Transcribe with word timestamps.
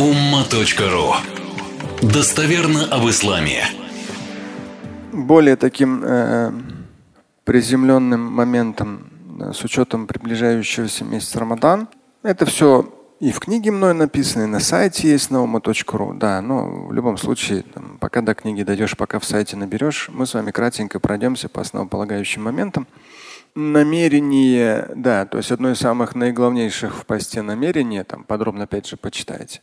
umma.ru 0.00 1.12
Достоверно 2.00 2.86
об 2.86 3.06
исламе. 3.10 3.64
Более 5.12 5.56
таким 5.56 6.02
э, 6.02 6.52
приземленным 7.44 8.20
моментом 8.32 9.10
э, 9.38 9.52
с 9.52 9.62
учетом 9.62 10.06
приближающегося 10.06 11.04
месяца 11.04 11.40
Рамадан. 11.40 11.86
Это 12.22 12.46
все 12.46 12.90
и 13.20 13.30
в 13.30 13.40
книге 13.40 13.72
мной 13.72 13.92
написано, 13.92 14.44
и 14.44 14.46
на 14.46 14.60
сайте 14.60 15.10
есть 15.10 15.30
nauma.ru. 15.30 16.14
Да, 16.14 16.40
но 16.40 16.86
в 16.86 16.94
любом 16.94 17.18
случае, 17.18 17.64
там, 17.64 17.98
пока 18.00 18.22
до 18.22 18.34
книги 18.34 18.62
дойдешь, 18.62 18.96
пока 18.96 19.18
в 19.18 19.26
сайте 19.26 19.56
наберешь, 19.56 20.08
мы 20.10 20.26
с 20.26 20.32
вами 20.32 20.50
кратенько 20.50 20.98
пройдемся 20.98 21.50
по 21.50 21.60
основополагающим 21.60 22.42
моментам. 22.42 22.86
Намерение, 23.54 24.90
да, 24.94 25.26
то 25.26 25.38
есть 25.38 25.50
одно 25.50 25.70
из 25.70 25.78
самых 25.78 26.14
наиглавнейших 26.14 26.94
в 26.94 27.06
посте 27.06 27.42
намерения, 27.42 28.04
там 28.04 28.24
подробно 28.24 28.64
опять 28.64 28.86
же 28.86 28.96
почитайте. 28.96 29.60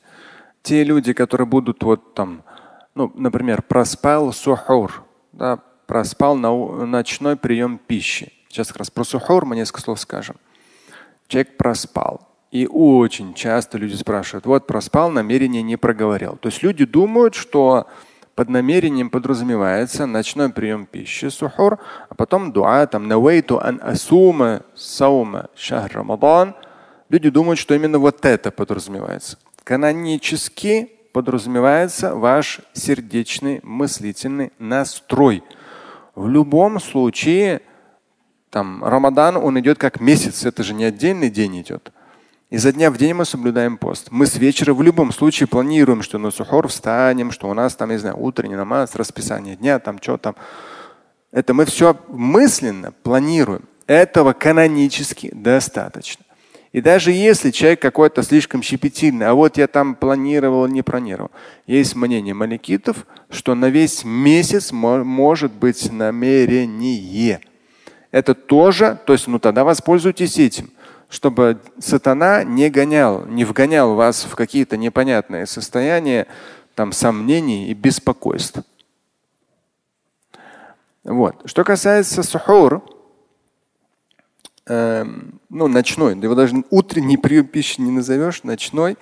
Те 0.61 0.83
люди, 0.83 1.13
которые 1.13 1.47
будут 1.47 1.81
вот 1.83 2.13
там, 2.13 2.43
ну, 2.95 3.11
например, 3.15 3.61
проспал 3.61 4.33
сухур, 4.33 5.05
да, 5.31 5.59
проспал 5.85 6.35
на, 6.35 6.53
ночной 6.85 7.37
прием 7.37 7.77
пищи. 7.77 8.33
Сейчас 8.49 8.67
как 8.67 8.77
раз 8.77 8.91
про 8.91 9.03
сухур 9.03 9.45
мы 9.45 9.55
несколько 9.55 9.81
слов 9.81 9.99
скажем. 9.99 10.35
Человек 11.27 11.57
проспал. 11.57 12.27
И 12.51 12.67
очень 12.69 13.33
часто 13.33 13.77
люди 13.77 13.95
спрашивают, 13.95 14.45
вот 14.45 14.67
проспал, 14.67 15.11
намерение 15.11 15.61
не 15.61 15.77
проговорил. 15.77 16.37
То 16.37 16.47
есть 16.47 16.63
люди 16.63 16.85
думают, 16.85 17.35
что 17.35 17.87
под 18.37 18.49
намерением 18.49 19.09
подразумевается 19.09 20.05
ночной 20.05 20.49
прием 20.49 20.85
пищи, 20.85 21.25
сухур, 21.29 21.79
а 22.07 22.13
потом 22.13 22.51
дуа, 22.51 22.85
там, 22.85 23.07
навейту 23.07 23.59
ан 23.59 23.81
асума 23.81 24.61
саума 24.75 25.49
шахр 25.55 25.97
рамадан. 25.97 26.53
Люди 27.09 27.31
думают, 27.31 27.57
что 27.57 27.73
именно 27.73 27.97
вот 27.97 28.23
это 28.25 28.51
подразумевается. 28.51 29.39
Канонически 29.63 30.91
подразумевается 31.13 32.13
ваш 32.13 32.59
сердечный 32.73 33.59
мыслительный 33.63 34.53
настрой. 34.59 35.43
В 36.13 36.29
любом 36.29 36.79
случае, 36.79 37.63
там, 38.51 38.83
Рамадан, 38.83 39.37
он 39.37 39.59
идет 39.59 39.79
как 39.79 39.99
месяц, 39.99 40.45
это 40.45 40.61
же 40.61 40.75
не 40.75 40.85
отдельный 40.85 41.31
день 41.31 41.59
идет. 41.61 41.91
Изо 42.49 42.71
дня 42.71 42.91
в 42.91 42.97
день 42.97 43.13
мы 43.13 43.25
соблюдаем 43.25 43.77
пост. 43.77 44.07
Мы 44.09 44.25
с 44.25 44.37
вечера 44.37 44.73
в 44.73 44.81
любом 44.81 45.11
случае 45.11 45.47
планируем, 45.47 46.01
что 46.01 46.17
на 46.17 46.31
сухор 46.31 46.69
встанем, 46.69 47.31
что 47.31 47.49
у 47.49 47.53
нас 47.53 47.75
там, 47.75 47.89
не 47.89 47.97
знаю, 47.97 48.17
утренний 48.17 48.55
намаз, 48.55 48.95
расписание 48.95 49.57
дня, 49.57 49.79
там 49.79 50.01
что 50.01 50.17
там. 50.17 50.35
Это 51.33 51.53
мы 51.53 51.65
все 51.65 51.97
мысленно 52.07 52.93
планируем. 53.03 53.63
Этого 53.85 54.31
канонически 54.31 55.29
достаточно. 55.33 56.23
И 56.71 56.79
даже 56.79 57.11
если 57.11 57.51
человек 57.51 57.81
какой-то 57.81 58.23
слишком 58.23 58.61
щепетильный, 58.61 59.27
а 59.27 59.33
вот 59.33 59.57
я 59.57 59.67
там 59.67 59.93
планировал, 59.95 60.67
не 60.67 60.83
планировал, 60.83 61.31
есть 61.65 61.95
мнение 61.97 62.33
маликитов, 62.33 63.05
что 63.29 63.55
на 63.55 63.69
весь 63.69 64.05
месяц 64.05 64.71
может 64.71 65.51
быть 65.51 65.91
намерение. 65.91 67.41
Это 68.11 68.33
тоже, 68.33 68.97
то 69.05 69.11
есть 69.11 69.27
ну 69.27 69.37
тогда 69.37 69.65
воспользуйтесь 69.65 70.37
этим 70.37 70.69
чтобы 71.09 71.59
сатана 71.79 72.43
не 72.43 72.69
гонял, 72.69 73.25
не 73.25 73.45
вгонял 73.45 73.95
вас 73.95 74.25
в 74.25 74.35
какие-то 74.35 74.77
непонятные 74.77 75.45
состояния 75.45 76.27
там, 76.75 76.91
сомнений 76.91 77.69
и 77.69 77.73
беспокойств. 77.73 78.61
Вот. 81.03 81.41
Что 81.45 81.63
касается 81.63 82.21
сухур, 82.23 82.83
э, 84.65 85.05
ну, 85.49 85.67
ночной, 85.67 86.19
его 86.19 86.35
даже 86.35 86.63
утренний 86.69 87.17
прием 87.17 87.47
пищи 87.47 87.79
не 87.79 87.91
назовешь, 87.91 88.43
ночной 88.43 88.97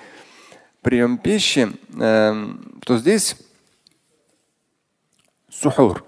прием 0.81 1.17
пищи, 1.17 1.71
э, 1.99 2.47
то 2.85 2.97
здесь 2.97 3.35
сухур. 5.49 6.05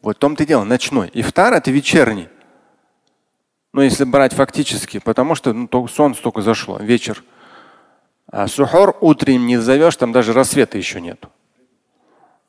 Вот 0.00 0.16
в 0.16 0.18
том-то 0.18 0.44
и 0.44 0.46
дело, 0.46 0.64
ночной. 0.64 1.10
Ифтар– 1.12 1.52
это 1.54 1.70
вечерний. 1.70 2.28
Ну, 3.74 3.82
если 3.82 4.04
брать 4.04 4.32
фактически, 4.32 5.00
потому 5.00 5.34
что 5.34 5.52
ну, 5.52 5.88
солнце 5.88 6.22
только 6.22 6.42
зашло, 6.42 6.78
вечер. 6.78 7.24
А 8.30 8.46
сухор 8.46 8.96
утренним 9.00 9.48
не 9.48 9.56
зовешь, 9.56 9.96
там 9.96 10.12
даже 10.12 10.32
рассвета 10.32 10.78
еще 10.78 11.00
нет. 11.00 11.24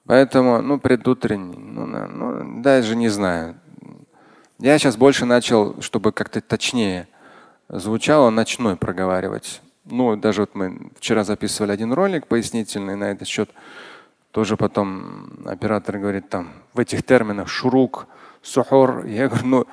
Поэтому, 0.05 0.61
ну, 0.61 0.79
предутренний, 0.79 1.57
ну, 1.57 1.87
ну, 1.87 2.61
даже 2.61 2.95
не 2.95 3.09
знаю. 3.09 3.55
Я 4.59 4.77
сейчас 4.77 4.97
больше 4.97 5.25
начал, 5.25 5.81
чтобы 5.81 6.11
как-то 6.11 6.41
точнее 6.41 7.07
звучало, 7.69 8.29
ночной 8.29 8.75
проговаривать. 8.75 9.63
Ну, 9.85 10.15
даже 10.17 10.41
вот 10.41 10.53
мы 10.53 10.91
вчера 10.99 11.23
записывали 11.23 11.71
один 11.71 11.91
ролик 11.91 12.27
пояснительный 12.27 12.95
на 12.95 13.05
этот 13.05 13.27
счет. 13.27 13.49
Тоже 14.29 14.57
потом 14.57 15.39
оператор 15.47 15.97
говорит 15.97 16.29
там 16.29 16.49
в 16.75 16.79
этих 16.79 17.01
терминах 17.01 17.47
шурук, 17.47 18.05
сухор. 18.43 19.07
Я 19.07 19.27
говорю, 19.27 19.47
ну, 19.47 19.67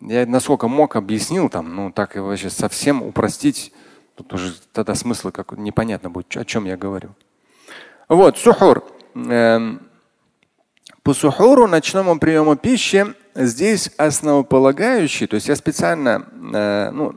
я 0.00 0.26
насколько 0.26 0.68
мог 0.68 0.96
объяснил 0.96 1.48
там, 1.48 1.74
ну 1.74 1.92
так 1.92 2.16
и 2.16 2.20
вообще 2.20 2.50
совсем 2.50 3.02
упростить, 3.02 3.72
тут 4.14 4.32
уже 4.32 4.54
тогда 4.72 4.94
смысла 4.94 5.30
как 5.30 5.52
непонятно 5.52 6.10
будет, 6.10 6.36
о 6.36 6.44
чем 6.44 6.64
я 6.64 6.76
говорю. 6.76 7.10
Вот, 8.08 8.38
сухур. 8.38 8.84
Эм, 9.14 9.88
по 11.02 11.14
сухуру, 11.14 11.66
ночному 11.66 12.18
приему 12.18 12.56
пищи, 12.56 13.14
здесь 13.34 13.90
основополагающий, 13.96 15.26
то 15.26 15.34
есть 15.34 15.48
я 15.48 15.56
специально, 15.56 16.26
э, 16.54 16.90
ну, 16.92 17.14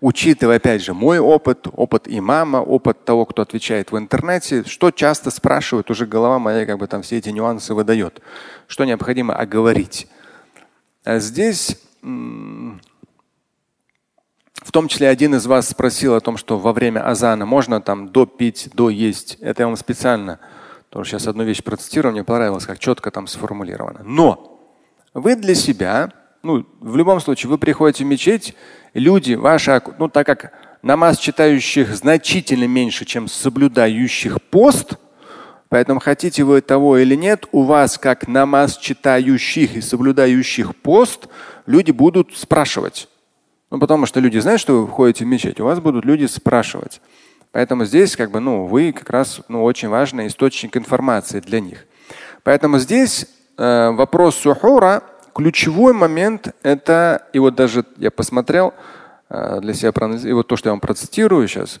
учитывая 0.00 0.56
опять 0.56 0.82
же 0.82 0.94
мой 0.94 1.18
опыт, 1.18 1.66
опыт 1.72 2.04
имама, 2.06 2.58
опыт 2.58 3.04
того, 3.04 3.24
кто 3.26 3.42
отвечает 3.42 3.92
в 3.92 3.98
интернете, 3.98 4.64
что 4.64 4.90
часто 4.90 5.30
спрашивают, 5.30 5.90
уже 5.90 6.06
голова 6.06 6.38
моя 6.38 6.66
как 6.66 6.78
бы 6.78 6.86
там 6.86 7.02
все 7.02 7.18
эти 7.18 7.28
нюансы 7.28 7.74
выдает, 7.74 8.20
что 8.66 8.84
необходимо 8.84 9.34
оговорить. 9.34 10.08
А 11.04 11.18
здесь 11.18 11.78
в 12.02 12.78
том 14.72 14.88
числе 14.88 15.08
один 15.08 15.34
из 15.34 15.46
вас 15.46 15.68
спросил 15.68 16.14
о 16.14 16.20
том, 16.20 16.36
что 16.36 16.58
во 16.58 16.72
время 16.72 17.06
азана 17.06 17.46
можно 17.46 17.80
там 17.80 18.08
до 18.08 18.26
пить, 18.26 18.70
до 18.74 18.90
есть. 18.90 19.38
Это 19.40 19.62
я 19.62 19.66
вам 19.66 19.76
специально 19.76 20.40
тоже 20.90 21.10
сейчас 21.10 21.26
одну 21.26 21.44
вещь 21.44 21.62
процитирую, 21.62 22.12
мне 22.12 22.24
понравилось, 22.24 22.66
как 22.66 22.78
четко 22.78 23.10
там 23.10 23.26
сформулировано. 23.26 24.02
Но 24.04 24.60
вы 25.14 25.36
для 25.36 25.54
себя, 25.54 26.12
ну, 26.42 26.66
в 26.80 26.96
любом 26.96 27.20
случае, 27.20 27.50
вы 27.50 27.58
приходите 27.58 28.04
в 28.04 28.06
мечеть, 28.06 28.54
люди 28.94 29.34
ваши, 29.34 29.82
ну, 29.98 30.08
так 30.08 30.26
как 30.26 30.52
намаз 30.82 31.18
читающих 31.18 31.94
значительно 31.94 32.66
меньше, 32.66 33.04
чем 33.04 33.28
соблюдающих 33.28 34.42
пост– 34.42 34.94
Поэтому 35.68 35.98
хотите 36.00 36.44
вы 36.44 36.60
того 36.60 36.98
или 36.98 37.16
нет, 37.16 37.46
у 37.52 37.62
вас, 37.62 37.98
как 37.98 38.28
намаз 38.28 38.76
читающих 38.78 39.76
и 39.76 39.80
соблюдающих 39.80 40.76
пост, 40.76 41.28
люди 41.66 41.90
будут 41.90 42.36
спрашивать. 42.36 43.08
Ну, 43.70 43.80
потому 43.80 44.06
что 44.06 44.20
люди 44.20 44.38
знают, 44.38 44.60
что 44.60 44.80
вы 44.80 44.86
входите 44.86 45.24
в 45.24 45.28
мечеть, 45.28 45.60
у 45.60 45.64
вас 45.64 45.80
будут 45.80 46.04
люди 46.04 46.26
спрашивать. 46.26 47.00
Поэтому 47.50 47.84
здесь 47.84 48.16
как 48.16 48.30
бы, 48.30 48.38
ну, 48.38 48.66
вы 48.66 48.92
как 48.92 49.10
раз 49.10 49.40
ну, 49.48 49.64
очень 49.64 49.88
важный 49.88 50.28
источник 50.28 50.76
информации 50.76 51.40
для 51.40 51.58
них. 51.58 51.86
Поэтому 52.44 52.78
здесь 52.78 53.26
э, 53.58 53.90
вопрос 53.90 54.36
сухура, 54.36 55.02
ключевой 55.34 55.92
момент 55.92 56.54
это, 56.62 57.26
и 57.32 57.38
вот 57.40 57.56
даже 57.56 57.84
я 57.96 58.12
посмотрел 58.12 58.72
э, 59.28 59.58
для 59.60 59.74
себя, 59.74 59.90
и 60.16 60.32
вот 60.32 60.46
то, 60.46 60.56
что 60.56 60.68
я 60.68 60.72
вам 60.72 60.80
процитирую 60.80 61.48
сейчас, 61.48 61.80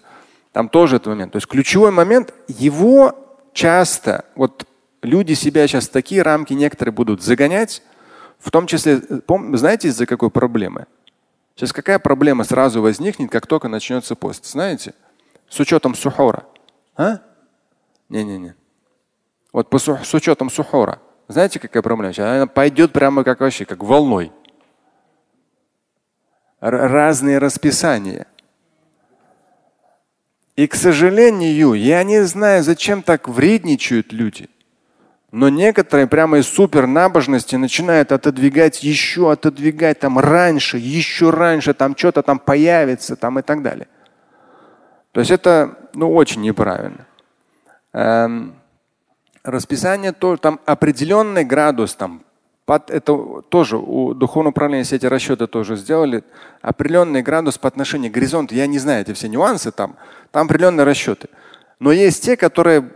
там 0.52 0.68
тоже 0.68 0.96
этот 0.96 1.08
момент. 1.08 1.32
То 1.32 1.36
есть 1.36 1.46
ключевой 1.46 1.92
момент, 1.92 2.34
его 2.48 3.25
часто 3.56 4.26
вот 4.36 4.68
люди 5.02 5.32
себя 5.32 5.66
сейчас 5.66 5.88
такие 5.88 6.22
рамки 6.22 6.52
некоторые 6.52 6.92
будут 6.92 7.22
загонять, 7.22 7.82
в 8.38 8.50
том 8.50 8.66
числе, 8.66 9.00
знаете, 9.54 9.88
из-за 9.88 10.06
какой 10.06 10.30
проблемы? 10.30 10.86
Сейчас 11.54 11.72
какая 11.72 11.98
проблема 11.98 12.44
сразу 12.44 12.82
возникнет, 12.82 13.30
как 13.30 13.46
только 13.46 13.68
начнется 13.68 14.14
пост? 14.14 14.44
Знаете? 14.44 14.94
С 15.48 15.58
учетом 15.58 15.94
сухора. 15.94 16.44
А? 16.96 17.20
Не-не-не. 18.10 18.54
Вот 19.52 19.70
по, 19.70 19.78
с 19.78 20.14
учетом 20.14 20.50
сухора. 20.50 21.00
Знаете, 21.28 21.58
какая 21.58 21.82
проблема? 21.82 22.12
Она 22.18 22.46
пойдет 22.46 22.92
прямо 22.92 23.24
как 23.24 23.40
вообще, 23.40 23.64
как 23.64 23.82
волной. 23.82 24.32
Р 26.60 26.74
разные 26.92 27.38
расписания. 27.38 28.26
И, 30.56 30.66
к 30.66 30.74
сожалению, 30.74 31.74
я 31.74 32.02
не 32.02 32.24
знаю, 32.24 32.62
зачем 32.62 33.02
так 33.02 33.28
вредничают 33.28 34.12
люди. 34.12 34.48
Но 35.30 35.50
некоторые 35.50 36.06
прямо 36.06 36.38
из 36.38 36.46
супер 36.46 36.86
набожности 36.86 37.56
начинают 37.56 38.10
отодвигать 38.10 38.82
еще, 38.82 39.30
отодвигать 39.30 39.98
там 39.98 40.18
раньше, 40.18 40.78
еще 40.78 41.28
раньше, 41.28 41.74
там 41.74 41.94
что-то 41.94 42.22
там 42.22 42.38
появится 42.38 43.16
там 43.16 43.38
и 43.38 43.42
так 43.42 43.62
далее. 43.62 43.88
То 45.12 45.20
есть 45.20 45.30
это 45.30 45.76
ну, 45.92 46.14
очень 46.14 46.40
неправильно. 46.40 47.06
Эм, 47.92 48.54
расписание 49.42 50.12
тоже 50.12 50.40
там 50.40 50.60
определенный 50.64 51.44
градус 51.44 51.94
там 51.94 52.22
это 52.66 53.42
тоже 53.48 53.76
у 53.76 54.12
духовного 54.12 54.50
управления 54.50 54.84
все 54.84 54.96
эти 54.96 55.06
расчеты 55.06 55.46
тоже 55.46 55.76
сделали. 55.76 56.24
Определенный 56.62 57.22
градус 57.22 57.58
по 57.58 57.68
отношению 57.68 58.10
к 58.10 58.14
горизонту. 58.14 58.54
Я 58.54 58.66
не 58.66 58.78
знаю 58.78 59.02
эти 59.02 59.12
все 59.12 59.28
нюансы 59.28 59.70
там. 59.70 59.96
Там 60.32 60.46
определенные 60.46 60.84
расчеты. 60.84 61.28
Но 61.78 61.92
есть 61.92 62.24
те, 62.24 62.36
которые, 62.36 62.90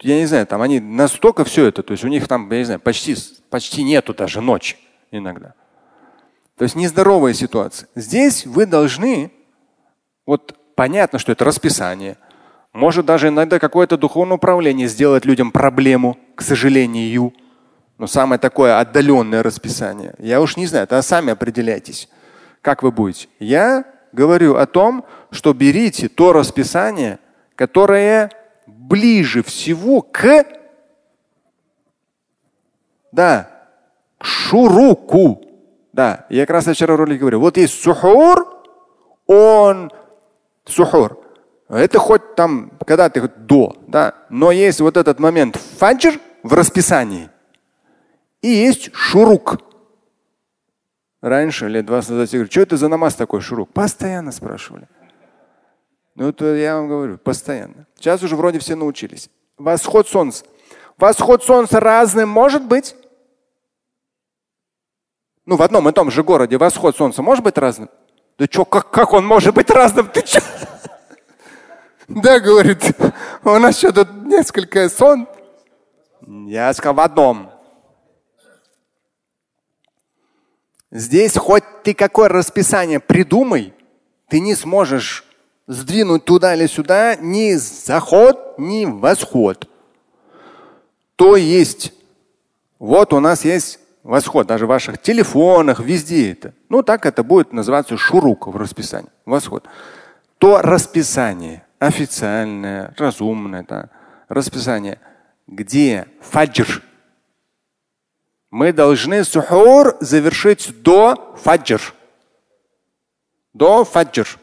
я 0.00 0.18
не 0.18 0.26
знаю, 0.26 0.46
там 0.46 0.60
они 0.62 0.80
настолько 0.80 1.44
все 1.44 1.66
это, 1.66 1.82
то 1.82 1.92
есть 1.92 2.04
у 2.04 2.08
них 2.08 2.26
там, 2.26 2.50
я 2.50 2.58
не 2.58 2.64
знаю, 2.64 2.80
почти, 2.80 3.14
почти 3.50 3.84
нету 3.84 4.14
даже 4.14 4.40
ночи 4.40 4.76
иногда. 5.10 5.54
То 6.56 6.64
есть 6.64 6.74
нездоровая 6.74 7.32
ситуация. 7.32 7.88
Здесь 7.94 8.46
вы 8.46 8.66
должны, 8.66 9.30
вот 10.26 10.56
понятно, 10.74 11.18
что 11.18 11.32
это 11.32 11.44
расписание. 11.44 12.16
Может 12.72 13.06
даже 13.06 13.28
иногда 13.28 13.58
какое-то 13.58 13.96
духовное 13.96 14.36
управление 14.36 14.88
сделать 14.88 15.24
людям 15.24 15.50
проблему, 15.52 16.18
к 16.34 16.42
сожалению. 16.42 17.34
Но 17.98 18.06
самое 18.06 18.38
такое 18.38 18.80
отдаленное 18.80 19.42
расписание. 19.42 20.14
Я 20.18 20.40
уж 20.40 20.56
не 20.56 20.66
знаю, 20.66 20.84
это 20.84 21.00
сами 21.02 21.32
определяйтесь, 21.32 22.08
как 22.60 22.82
вы 22.82 22.90
будете. 22.90 23.28
Я 23.38 23.84
говорю 24.12 24.56
о 24.56 24.66
том, 24.66 25.04
что 25.30 25.52
берите 25.52 26.08
то 26.08 26.32
расписание, 26.32 27.18
которое 27.54 28.30
ближе 28.66 29.42
всего 29.42 30.02
к, 30.02 30.44
да, 33.12 33.50
к 34.18 34.24
шуруку. 34.24 35.44
Да, 35.92 36.26
я 36.30 36.46
как 36.46 36.54
раз 36.54 36.66
вчера 36.66 36.94
в 36.94 36.96
ролике 36.96 37.20
говорю. 37.20 37.40
Вот 37.40 37.56
есть 37.56 37.80
сухур, 37.80 38.46
он 39.26 39.92
сухур. 40.64 41.18
Это 41.68 41.98
хоть 41.98 42.34
там, 42.34 42.72
когда 42.86 43.08
ты 43.08 43.20
хоть 43.20 43.46
до, 43.46 43.76
да. 43.86 44.14
Но 44.28 44.50
есть 44.50 44.80
вот 44.80 44.96
этот 44.96 45.18
момент 45.18 45.56
фаджр 45.56 46.18
в 46.42 46.52
расписании. 46.54 47.30
И 48.42 48.48
есть 48.48 48.92
шурук. 48.92 49.60
Раньше, 51.20 51.68
лет 51.68 51.86
20 51.86 52.10
назад, 52.10 52.32
я 52.32 52.38
говорю, 52.38 52.50
что 52.50 52.60
это 52.60 52.76
за 52.76 52.88
намаз 52.88 53.14
такой 53.14 53.40
шурук? 53.40 53.72
Постоянно 53.72 54.32
спрашивали. 54.32 54.88
Ну, 56.16 56.32
то 56.32 56.54
я 56.54 56.76
вам 56.76 56.88
говорю, 56.88 57.16
постоянно. 57.16 57.86
Сейчас 57.96 58.22
уже 58.22 58.34
вроде 58.34 58.58
все 58.58 58.74
научились. 58.74 59.30
Восход 59.56 60.08
солнца. 60.08 60.44
Восход 60.98 61.44
солнца 61.44 61.78
разным 61.78 62.28
может 62.28 62.66
быть? 62.66 62.96
Ну, 65.46 65.56
в 65.56 65.62
одном 65.62 65.88
и 65.88 65.92
том 65.92 66.10
же 66.10 66.22
городе 66.22 66.58
восход 66.58 66.96
солнца 66.96 67.22
может 67.22 67.44
быть 67.44 67.56
разным? 67.56 67.88
Да 68.38 68.46
что, 68.46 68.64
как, 68.64 68.90
как 68.90 69.12
он 69.12 69.24
может 69.24 69.54
быть 69.54 69.70
разным? 69.70 70.08
Ты 70.08 70.26
что? 70.26 70.42
Да, 72.08 72.40
говорит, 72.40 72.94
у 73.42 73.58
нас 73.58 73.78
что 73.78 73.92
тут 73.92 74.12
несколько 74.24 74.88
сон. 74.90 75.26
Я 76.20 76.74
сказал, 76.74 76.94
в 76.94 77.00
одном. 77.00 77.51
Здесь 80.92 81.38
хоть 81.38 81.64
ты 81.82 81.94
какое 81.94 82.28
расписание 82.28 83.00
придумай, 83.00 83.72
ты 84.28 84.40
не 84.40 84.54
сможешь 84.54 85.24
сдвинуть 85.66 86.26
туда 86.26 86.54
или 86.54 86.66
сюда 86.66 87.16
ни 87.16 87.54
заход, 87.54 88.58
ни 88.58 88.84
восход. 88.84 89.68
То 91.16 91.36
есть, 91.36 91.94
вот 92.78 93.14
у 93.14 93.20
нас 93.20 93.46
есть 93.46 93.78
восход, 94.02 94.46
даже 94.46 94.66
в 94.66 94.68
ваших 94.68 95.00
телефонах, 95.00 95.80
везде 95.80 96.32
это. 96.32 96.52
Ну 96.68 96.82
так 96.82 97.06
это 97.06 97.22
будет 97.22 97.54
называться 97.54 97.96
шурук 97.96 98.48
в 98.48 98.56
расписании, 98.58 99.10
восход. 99.24 99.64
То 100.36 100.60
расписание 100.60 101.64
официальное, 101.78 102.94
разумное, 102.98 103.64
да, 103.66 103.88
расписание, 104.28 105.00
где 105.46 106.06
фаджр. 106.20 106.82
Мы 108.52 108.72
должны 108.72 109.24
сухур 109.24 109.96
завершить 109.98 110.70
до 110.82 111.36
фаджр. 111.42 111.92
До 113.52 113.84
фаджр. 113.84 114.38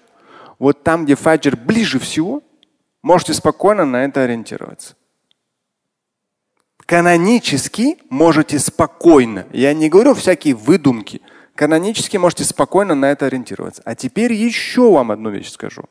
Вот 0.58 0.84
там, 0.84 1.06
где 1.06 1.16
фаджр 1.16 1.56
ближе 1.56 1.98
всего, 2.00 2.44
можете 3.02 3.34
спокойно 3.34 3.86
на 3.86 4.04
это 4.04 4.24
ориентироваться 4.24 4.96
канонически 6.90 8.00
можете 8.10 8.58
спокойно, 8.58 9.46
я 9.54 9.76
не 9.76 9.90
говорю 9.90 10.16
всякие 10.16 10.56
выдумки, 10.56 11.22
канонически 11.54 12.18
можете 12.18 12.44
спокойно 12.46 12.96
на 12.96 13.12
это 13.12 13.28
ориентироваться. 13.28 13.84
А 13.86 13.94
теперь 13.94 14.34
еще 14.34 14.92
вам 14.92 15.12
одну 15.12 15.30
вещь 15.30 15.52
скажу. 15.52 15.84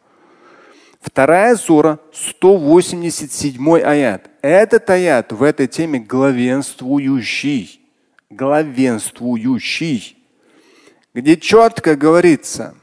Вторая 1.00 1.54
сура, 1.54 2.00
187 2.12 3.80
аят. 3.80 4.28
Этот 4.42 4.90
аят 4.90 5.30
в 5.30 5.44
этой 5.44 5.68
теме 5.68 6.00
главенствующий. 6.00 7.87
Главенствующий. 8.30 10.16
Где 11.14 11.36
четко 11.36 11.96
говорится, 11.96 12.74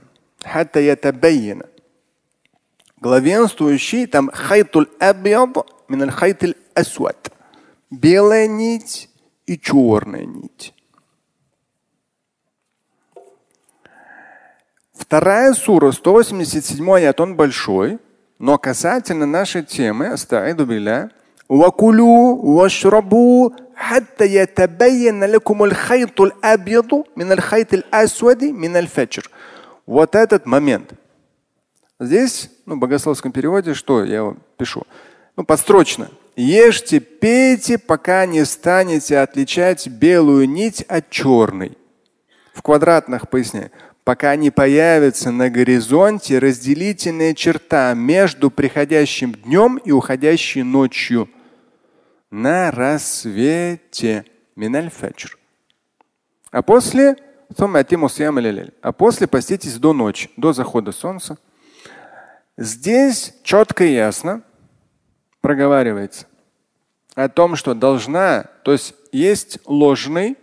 главенствующий, 2.98 4.08
там 4.08 4.30
хайтуль 4.32 4.90
абьяд 5.00 5.56
мин 5.88 6.10
хайтуль 6.10 6.56
асвад 6.74 7.32
белая 7.90 8.48
нить 8.48 9.10
и 9.46 9.58
черная 9.58 10.26
нить. 10.26 10.74
Вторая 14.94 15.54
сура, 15.54 15.92
187 15.92 16.92
аят, 16.92 17.20
он 17.20 17.36
большой, 17.36 18.00
но 18.40 18.58
касательно 18.58 19.26
нашей 19.26 19.64
темы, 19.64 20.08
астаиду 20.08 20.66
билля, 20.66 21.12
وكلوا 21.49 22.37
واشربوا 22.43 23.51
حتى 23.75 24.35
يتبين 24.35 25.25
لكم 25.25 25.65
الخيط 25.65 26.21
الأبيض 26.21 27.05
من 27.17 27.33
الخيط 27.33 27.75
الأسود 27.75 28.45
من 28.45 28.77
الفجر. 28.77 29.31
Вот 29.87 30.15
этот 30.15 30.47
момент. 30.47 30.93
Здесь, 31.99 32.51
ну, 32.65 32.77
в 32.77 32.79
богословском 32.79 33.33
переводе, 33.33 33.75
что 33.75 34.05
я 34.05 34.35
пишу? 34.57 34.85
Ну, 35.37 35.45
подстрочно. 35.45 36.09
Ешьте, 36.37 37.01
пейте, 37.01 37.77
пока 37.77 38.25
не 38.25 38.45
станете 38.47 39.19
отличать 39.19 39.89
белую 39.89 40.49
нить 40.49 40.83
от 40.83 41.11
черной. 41.11 41.77
В 42.55 42.63
квадратных 42.63 43.29
поясняю. 43.29 43.71
Пока 44.05 44.35
не 44.37 44.51
появится 44.51 45.31
на 45.31 45.51
горизонте 45.51 46.39
разделительная 46.39 47.35
черта 47.35 47.93
между 47.95 48.51
приходящим 48.51 49.33
днем 49.33 49.77
и 49.77 49.91
уходящей 49.91 50.63
ночью. 50.63 51.29
На 52.36 52.70
рассвете. 52.70 54.26
Миналь 54.58 54.90
фаджр. 54.90 55.40
А 56.52 56.62
после 56.62 57.16
а 58.82 58.92
после 58.92 59.26
поститесь 59.26 59.78
до 59.78 59.94
ночи, 59.94 60.30
до 60.36 60.52
захода 60.52 60.92
солнца. 60.92 61.38
Здесь 62.58 63.34
четко 63.42 63.86
и 63.86 63.94
ясно 63.94 64.42
проговаривается 65.40 66.28
о 67.14 67.30
том, 67.30 67.56
что 67.56 67.74
должна, 67.74 68.44
то 68.66 68.74
есть 68.74 68.96
есть 69.14 69.60
ложный 69.66 70.38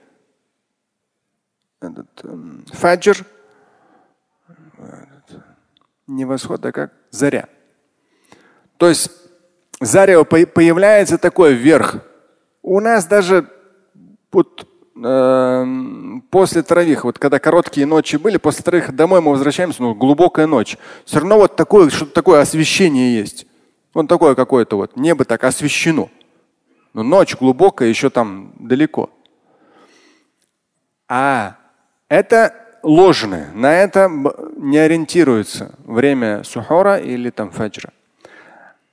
этот, 1.78 2.08
эм, 2.24 2.64
фаджр, 2.72 3.26
не 6.06 6.24
восход, 6.24 6.64
а 6.64 6.72
как 6.72 6.94
заря. 7.10 7.50
То 8.78 8.88
есть 8.88 9.10
зарево 9.84 10.24
появляется 10.24 11.18
такой 11.18 11.54
вверх. 11.54 11.96
У 12.62 12.80
нас 12.80 13.06
даже 13.06 13.48
вот, 14.30 14.66
э, 15.02 15.66
после 16.30 16.62
травих, 16.62 17.04
вот 17.04 17.18
когда 17.18 17.38
короткие 17.38 17.86
ночи 17.86 18.16
были, 18.16 18.36
после 18.36 18.62
травих 18.62 18.94
домой 18.94 19.20
мы 19.20 19.32
возвращаемся, 19.32 19.82
ну, 19.82 19.94
глубокая 19.94 20.46
ночь. 20.46 20.76
Все 21.04 21.18
равно 21.18 21.36
вот 21.36 21.56
такое, 21.56 21.90
что-то 21.90 22.12
такое 22.12 22.40
освещение 22.40 23.14
есть. 23.14 23.46
Вон 23.94 24.06
такое 24.06 24.34
какое-то 24.34 24.76
вот. 24.76 24.96
Небо 24.96 25.24
так 25.24 25.44
освещено. 25.44 26.10
Но 26.94 27.02
ночь 27.02 27.36
глубокая, 27.36 27.88
еще 27.88 28.10
там 28.10 28.52
далеко. 28.58 29.10
А 31.08 31.56
это 32.08 32.54
ложное. 32.82 33.50
На 33.54 33.74
это 33.74 34.10
не 34.56 34.78
ориентируется 34.78 35.74
время 35.84 36.42
сухора 36.44 36.96
или 36.96 37.30
там 37.30 37.50
фаджра. 37.50 37.92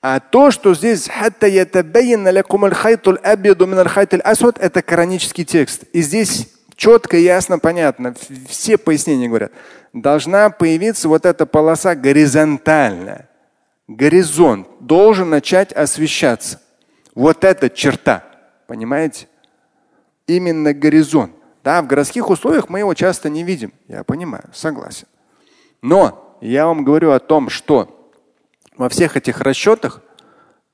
А 0.01 0.19
то, 0.19 0.51
что 0.51 0.73
здесь 0.73 1.07
это 4.57 4.81
коранический 4.81 5.43
текст. 5.43 5.83
И 5.91 6.01
здесь 6.01 6.47
четко, 6.75 7.17
ясно, 7.17 7.59
понятно. 7.59 8.15
Все 8.47 8.77
пояснения 8.77 9.27
говорят. 9.27 9.51
Должна 9.91 10.49
появиться 10.49 11.09
вот 11.09 11.25
эта 11.25 11.45
полоса 11.45 11.95
горизонтальная 11.95 13.29
горизонт 13.89 14.67
должен 14.79 15.29
начать 15.29 15.73
освещаться. 15.73 16.61
Вот 17.15 17.43
эта 17.43 17.69
черта, 17.69 18.23
понимаете? 18.67 19.27
Именно 20.27 20.73
горизонт. 20.73 21.33
Да, 21.63 21.81
в 21.81 21.87
городских 21.87 22.29
условиях 22.29 22.69
мы 22.69 22.79
его 22.79 22.93
часто 22.93 23.29
не 23.29 23.43
видим. 23.43 23.73
Я 23.87 24.03
понимаю, 24.03 24.45
согласен. 24.53 25.07
Но 25.81 26.37
я 26.39 26.67
вам 26.67 26.85
говорю 26.85 27.11
о 27.11 27.19
том, 27.19 27.49
что 27.49 27.98
во 28.79 28.87
всех 28.87 29.17
этих 29.17 29.41
расчетах 29.41 30.01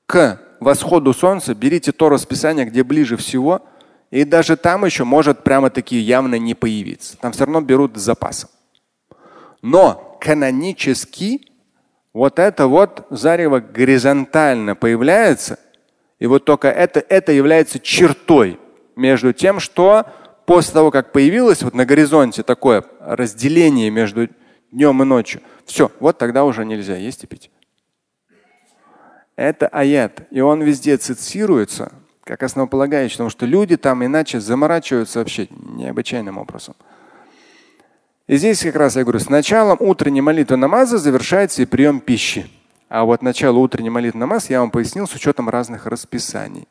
к 0.06 0.40
восходу 0.60 1.12
солнца 1.12 1.54
берите 1.54 1.90
то 1.90 2.08
расписание, 2.08 2.64
где 2.64 2.84
ближе 2.84 3.16
всего, 3.16 3.62
и 4.12 4.22
даже 4.24 4.56
там 4.56 4.84
еще 4.84 5.02
может 5.02 5.42
прямо 5.42 5.70
таки 5.70 5.98
явно 5.98 6.36
не 6.36 6.54
появиться. 6.54 7.18
Там 7.18 7.32
все 7.32 7.44
равно 7.44 7.60
берут 7.60 7.96
с 7.96 8.00
запасом. 8.00 8.48
Но 9.60 10.16
канонически 10.20 11.50
вот 12.12 12.38
это 12.38 12.68
вот 12.68 13.08
зарево 13.10 13.58
горизонтально 13.58 14.76
появляется, 14.76 15.58
и 16.20 16.28
вот 16.28 16.44
только 16.44 16.68
это, 16.68 17.00
это 17.00 17.32
является 17.32 17.80
чертой 17.80 18.60
между 18.94 19.32
тем, 19.32 19.58
что 19.58 20.06
после 20.46 20.74
того, 20.74 20.92
как 20.92 21.10
появилось 21.10 21.64
вот 21.64 21.74
на 21.74 21.84
горизонте 21.84 22.44
такое 22.44 22.84
разделение 23.00 23.90
между 23.90 24.28
днем 24.70 25.02
и 25.02 25.04
ночью, 25.04 25.40
все, 25.64 25.90
вот 25.98 26.18
тогда 26.18 26.44
уже 26.44 26.64
нельзя 26.64 26.96
есть 26.96 27.24
и 27.24 27.26
пить. 27.26 27.50
Это 29.36 29.68
аят, 29.68 30.22
и 30.30 30.40
он 30.40 30.62
везде 30.62 30.96
цитируется 30.96 31.92
как 32.24 32.42
основополагающий, 32.42 33.14
потому 33.14 33.30
что 33.30 33.46
люди 33.46 33.76
там 33.76 34.04
иначе 34.04 34.40
заморачиваются 34.40 35.20
вообще 35.20 35.46
необычайным 35.50 36.38
образом. 36.38 36.74
И 38.26 38.36
здесь 38.36 38.62
как 38.62 38.74
раз 38.74 38.96
я 38.96 39.02
говорю, 39.02 39.20
с 39.20 39.28
началом 39.28 39.76
утренней 39.78 40.22
молитвы 40.22 40.56
намаза 40.56 40.98
завершается 40.98 41.62
и 41.62 41.66
прием 41.66 42.00
пищи. 42.00 42.50
А 42.88 43.04
вот 43.04 43.22
начало 43.22 43.58
утренней 43.58 43.90
молитвы 43.90 44.18
намаз 44.18 44.50
я 44.50 44.60
вам 44.60 44.72
пояснил 44.72 45.06
с 45.06 45.14
учетом 45.14 45.48
разных 45.48 45.86
расписаний. 45.86 46.66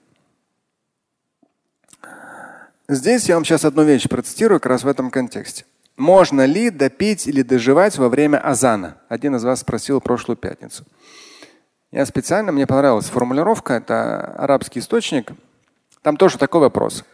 Здесь 2.89 3.29
я 3.29 3.35
вам 3.35 3.45
сейчас 3.45 3.63
одну 3.63 3.83
вещь 3.83 4.09
процитирую 4.09 4.59
как 4.59 4.69
раз 4.69 4.83
в 4.83 4.87
этом 4.87 5.09
контексте. 5.09 5.63
Можно 5.95 6.45
ли 6.45 6.69
допить 6.69 7.27
или 7.27 7.41
доживать 7.41 7.97
во 7.97 8.09
время 8.09 8.37
азана? 8.37 8.97
Один 9.07 9.37
из 9.37 9.43
вас 9.45 9.61
спросил 9.61 10.01
прошлую 10.01 10.35
пятницу. 10.35 10.83
Я 11.90 12.06
специально, 12.06 12.52
мне 12.52 12.66
понравилась 12.66 13.06
формулировка, 13.06 13.74
это 13.74 14.20
арабский 14.38 14.78
источник. 14.80 15.32
Там 16.02 16.16
тоже 16.16 16.38
такой 16.38 16.60
вопрос. 16.60 17.04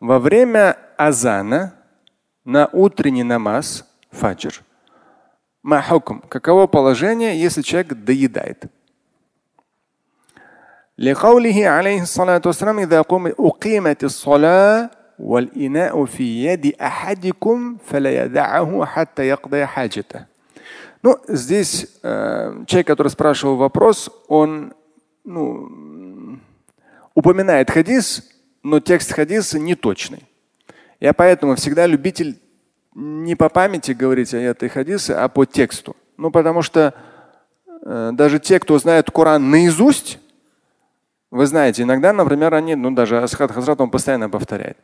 Во 0.00 0.18
время 0.18 0.76
азана 0.96 1.74
на 2.44 2.68
утренний 2.72 3.24
намаз, 3.24 3.84
фаджр, 4.10 4.62
каково 6.28 6.66
положение, 6.66 7.40
если 7.40 7.62
человек 7.62 7.94
доедает? 7.94 8.70
لقوله 10.98 11.68
عليه 11.68 12.02
الصلاة 12.02 12.42
والسلام 12.46 12.78
إذا 12.78 13.04
أقيمت 13.38 14.04
الصلاة 14.04 14.90
والإناء 15.18 16.04
في 16.04 16.44
يد 16.44 16.74
أحدكم 16.80 17.76
فلا 17.86 18.24
يدعه 18.24 18.84
حتى 18.84 19.22
يقضي 19.22 19.66
حاجته. 19.66 20.26
Ну, 21.02 21.18
здесь 21.28 21.86
э, 22.02 22.64
человек, 22.66 22.86
который 22.86 23.08
спрашивал 23.08 23.56
вопрос, 23.56 24.10
он 24.26 24.72
ну, 25.22 26.38
упоминает 27.14 27.70
хадис, 27.70 28.22
но 28.62 28.80
текст 28.80 29.12
хадиса 29.12 29.58
не 29.58 29.74
точный. 29.74 30.24
Я 31.00 31.12
поэтому 31.12 31.56
всегда 31.56 31.86
любитель 31.86 32.38
не 32.94 33.34
по 33.34 33.50
памяти 33.50 33.92
говорить 33.92 34.32
аяты 34.32 34.66
и 34.66 34.68
хадисы, 34.70 35.10
а 35.10 35.28
по 35.28 35.44
тексту. 35.44 35.94
Ну, 36.16 36.30
потому 36.30 36.62
что 36.62 36.94
э, 37.84 38.10
даже 38.14 38.38
те, 38.38 38.58
кто 38.58 38.78
знает 38.78 39.10
Коран 39.10 39.50
наизусть, 39.50 40.18
вы 41.30 41.46
знаете, 41.46 41.82
иногда, 41.82 42.12
например, 42.12 42.54
они, 42.54 42.76
ну 42.76 42.92
даже 42.92 43.20
Асхат 43.20 43.50
Хазрат, 43.50 43.80
он 43.80 43.90
постоянно 43.90 44.30
повторяет. 44.30 44.78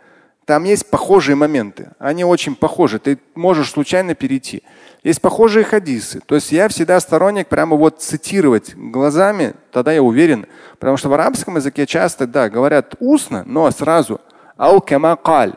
там 0.46 0.64
есть 0.64 0.90
похожие 0.92 1.36
моменты. 1.36 1.92
Они 1.98 2.24
очень 2.24 2.56
похожи. 2.56 3.00
Ты 3.00 3.18
можешь 3.34 3.72
случайно 3.72 4.14
перейти. 4.14 4.62
Есть 5.04 5.20
похожие 5.20 5.66
хадисы. 5.66 6.20
То 6.20 6.36
есть 6.36 6.52
я 6.52 6.68
всегда 6.68 7.00
сторонник 7.00 7.48
прямо 7.48 7.76
вот 7.76 8.02
цитировать 8.02 8.76
глазами, 8.76 9.56
тогда 9.72 9.92
я 9.92 10.04
уверен. 10.04 10.46
Потому 10.80 10.98
что 10.98 11.10
в 11.10 11.14
арабском 11.14 11.56
языке 11.56 11.88
часто, 11.88 12.28
да, 12.28 12.50
говорят 12.50 12.96
устно, 13.00 13.44
но 13.46 13.70
сразу. 13.72 14.22
Ау 14.56 14.82
камакаль. 14.82 15.56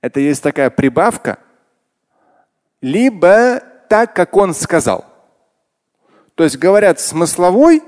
Это 0.00 0.20
есть 0.20 0.42
такая 0.42 0.70
прибавка. 0.70 1.38
Либо 2.80 3.62
так, 3.90 4.14
как 4.14 4.34
он 4.36 4.54
сказал. 4.54 5.04
То 6.34 6.44
есть 6.44 6.56
говорят 6.56 6.98
смысловой 6.98 7.82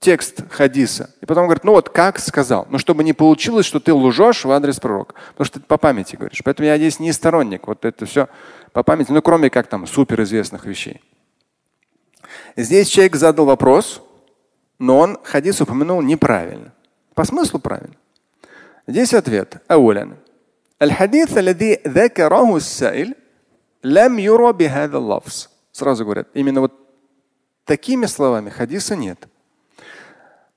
текст 0.00 0.42
хадиса. 0.50 1.14
И 1.20 1.26
потом 1.26 1.46
говорит, 1.46 1.64
ну 1.64 1.72
вот 1.72 1.88
как 1.88 2.18
сказал. 2.18 2.66
Но 2.70 2.78
чтобы 2.78 3.02
не 3.04 3.12
получилось, 3.12 3.66
что 3.66 3.80
ты 3.80 3.92
лжешь 3.92 4.44
в 4.44 4.50
адрес 4.50 4.78
пророка. 4.78 5.14
Потому 5.30 5.46
что 5.46 5.60
ты 5.60 5.66
по 5.66 5.78
памяти 5.78 6.16
говоришь. 6.16 6.42
Поэтому 6.44 6.66
я 6.66 6.76
здесь 6.76 7.00
не 7.00 7.12
сторонник. 7.12 7.66
Вот 7.66 7.84
это 7.84 8.06
все 8.06 8.28
по 8.72 8.82
памяти. 8.82 9.12
Ну 9.12 9.22
кроме 9.22 9.50
как 9.50 9.66
там 9.66 9.86
суперизвестных 9.86 10.64
вещей. 10.64 11.02
Здесь 12.56 12.88
человек 12.88 13.16
задал 13.16 13.46
вопрос, 13.46 14.02
но 14.78 14.98
он 14.98 15.18
хадис 15.22 15.60
упомянул 15.60 16.02
неправильно. 16.02 16.72
По 17.14 17.24
смыслу 17.24 17.58
правильно. 17.58 17.96
Здесь 18.86 19.14
ответ. 19.14 19.62
Аулян. 19.68 20.16
الحديث 20.82 21.38
الذي 21.38 21.78
ذكره 21.86 22.56
السائل 22.56 23.14
لم 23.84 24.18
يرى 24.18 24.52
بهذا 24.52 24.98
اللفظ. 24.98 25.48
Сразу 25.72 26.04
говорят, 26.04 26.28
именно 26.34 26.60
вот 26.60 26.72
такими 27.64 28.06
словами 28.06 28.50
хадиса 28.50 28.96
нет. 28.96 29.28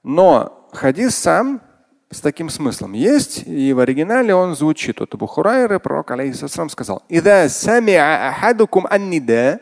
Но 0.04 0.68
хадис 0.73 1.16
сам 1.16 1.62
с 2.11 2.20
таким 2.20 2.50
смыслом 2.50 2.92
есть, 2.92 3.42
и 3.46 3.73
в 3.73 3.80
оригинале 3.80 4.34
он 4.34 4.54
звучит. 4.54 5.00
От 5.00 5.14
Абу 5.14 5.26
Хурайры 5.26 5.80
пророк 5.80 6.11
алейхиссалам 6.11 6.68
сказал, 6.68 7.02
«Ида 7.08 7.46
сами'a 7.46 8.28
ахадукум 8.28 8.87
аннида, 8.88 9.61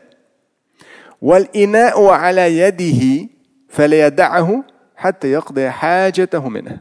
инау 1.20 2.08
аля 2.08 2.48
ядихи, 2.48 3.32
фалиядаху, 3.70 4.64
хатта 4.96 5.28
якда 5.28 5.72
хаджатаху 5.72 6.50
минх». 6.50 6.80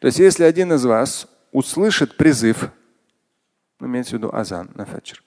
То 0.00 0.06
есть, 0.06 0.18
если 0.18 0.44
один 0.44 0.72
из 0.72 0.84
вас 0.84 1.28
услышит 1.52 2.16
призыв, 2.16 2.70
имеется 3.80 4.16
в 4.16 4.18
виду 4.18 4.30
азан 4.32 4.70
на 4.74 4.86
фаджр, 4.86 5.22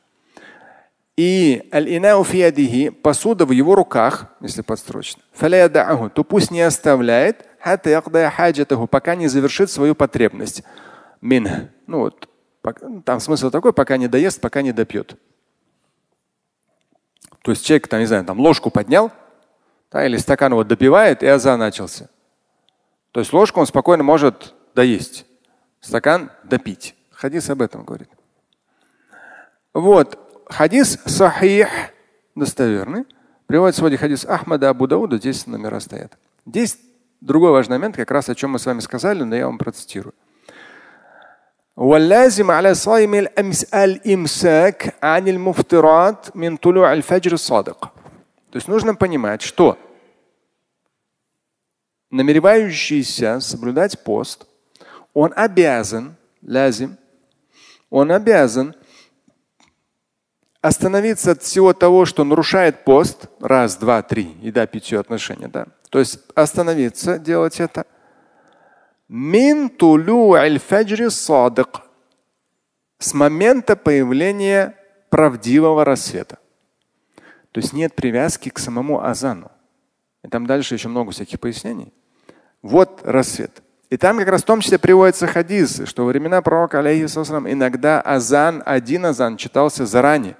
и 1.16 1.70
аль 1.72 2.92
посуда 3.04 3.46
в 3.46 3.52
его 3.52 3.76
руках, 3.76 4.34
если 4.42 4.64
подстрочно, 4.64 5.22
то 5.40 6.24
пусть 6.24 6.50
не 6.52 6.62
оставляет, 6.62 7.46
пока 8.88 9.16
не 9.16 9.28
завершит 9.28 9.70
свою 9.70 9.96
потребность. 9.96 10.64
Мин. 11.22 11.70
Ну 11.88 12.00
вот, 12.00 12.30
там 13.06 13.20
смысл 13.20 13.50
такой, 13.50 13.74
пока 13.74 13.98
не 13.98 14.08
доест, 14.08 14.42
пока 14.42 14.62
не 14.62 14.72
допьет. 14.72 15.16
То 17.44 17.52
есть 17.52 17.66
человек, 17.66 17.88
там, 17.88 18.00
не 18.00 18.06
знаю, 18.06 18.26
там 18.26 18.40
ложку 18.40 18.70
поднял, 18.70 19.12
да, 19.92 20.06
или 20.06 20.18
стакан 20.18 20.54
вот 20.54 20.68
допивает, 20.68 21.24
и 21.24 21.28
аза 21.28 21.58
начался. 21.58 22.10
То 23.12 23.20
есть 23.20 23.34
ложку 23.34 23.60
он 23.60 23.66
спокойно 23.66 24.04
может 24.04 24.54
доесть, 24.74 25.26
стакан 25.80 26.32
допить. 26.44 26.96
Хадис 27.12 27.50
об 27.50 27.62
этом 27.62 27.84
говорит. 27.84 28.10
Вот. 29.74 30.18
Хадис 30.50 31.00
сахих, 31.06 31.70
достоверный. 32.36 33.06
Приводит 33.48 33.76
сегодня 33.76 33.98
хадис 33.98 34.26
Ахмада 34.26 34.70
Абу 34.70 34.88
Дауда, 34.88 35.18
здесь 35.18 35.46
номера 35.46 35.80
стоят. 35.80 36.18
Здесь 36.46 36.78
другой 37.21 37.51
важный 37.51 37.79
момент, 37.79 37.97
как 37.97 38.11
раз 38.11 38.29
о 38.29 38.35
чем 38.35 38.51
мы 38.51 38.59
с 38.59 38.67
вами 38.67 38.81
сказали, 38.81 39.23
но 39.23 39.37
я 39.37 39.47
вам 39.47 39.59
процитирую. 39.59 40.15
واللازم 41.77 42.51
على 42.51 42.75
صائم 42.75 43.15
الإمساك 43.75 44.95
عن 45.03 45.29
المفطرات 45.29 46.37
من 46.37 46.57
طلوع 46.57 46.93
الفجر 46.93 47.33
الصادق. 47.33 47.93
То 48.51 48.57
есть 48.57 48.69
нужно 48.69 48.95
понимать, 48.95 49.43
что 49.43 49.79
намеревающийся 52.11 53.41
соблюдать 53.41 54.03
пост, 54.03 54.47
он 55.13 55.35
обязан, 55.37 56.17
лазим, 56.43 56.97
он 57.91 58.11
обязан 58.11 58.75
остановиться 60.63 61.33
от 61.33 61.43
всего 61.43 61.75
того, 61.75 62.07
что 62.07 62.25
нарушает 62.25 62.85
пост, 62.85 63.27
раз, 63.41 63.77
два, 63.77 64.03
три, 64.03 64.35
еда, 64.41 64.67
питье, 64.67 64.99
отношения, 64.99 65.49
да. 65.49 65.67
то 65.92 66.00
есть 66.00 66.20
остановиться, 66.36 67.20
делать 67.20 67.60
это. 67.60 67.86
Мин 69.10 69.70
садык. 71.10 71.82
С 72.98 73.14
момента 73.14 73.76
появления 73.76 74.78
правдивого 75.10 75.84
рассвета. 75.84 76.40
То 77.52 77.60
есть 77.60 77.74
нет 77.74 77.94
привязки 77.94 78.48
к 78.48 78.58
самому 78.58 79.04
азану. 79.04 79.52
И 80.24 80.30
там 80.30 80.48
дальше 80.48 80.76
еще 80.76 80.88
много 80.88 81.12
всяких 81.12 81.42
пояснений. 81.42 81.92
Вот 82.62 83.02
рассвет. 83.04 83.62
И 83.90 83.98
там 83.98 84.18
как 84.18 84.30
раз 84.30 84.44
в 84.44 84.46
том 84.46 84.62
числе 84.62 84.80
приводятся 84.80 85.28
хадисы, 85.28 85.86
что 85.86 86.06
во 86.06 86.10
времена 86.10 86.42
пророка 86.42 86.80
алейхиссалам 86.80 87.52
иногда 87.52 88.00
азан, 88.00 88.64
один 88.66 89.08
азан 89.08 89.36
читался 89.36 89.86
заранее. 89.86 90.38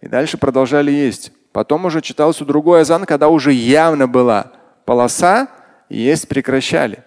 И 0.00 0.08
дальше 0.08 0.38
продолжали 0.38 0.90
есть. 0.90 1.30
Потом 1.52 1.84
уже 1.84 2.00
читался 2.00 2.46
другой 2.46 2.80
азан, 2.80 3.04
когда 3.04 3.28
уже 3.28 3.52
явно 3.52 4.08
была 4.08 4.53
полоса, 4.84 5.48
и 5.88 5.98
есть 5.98 6.28
прекращали. 6.28 7.04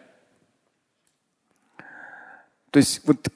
То 2.72 2.80
есть 2.80 3.02
вот 3.06 3.28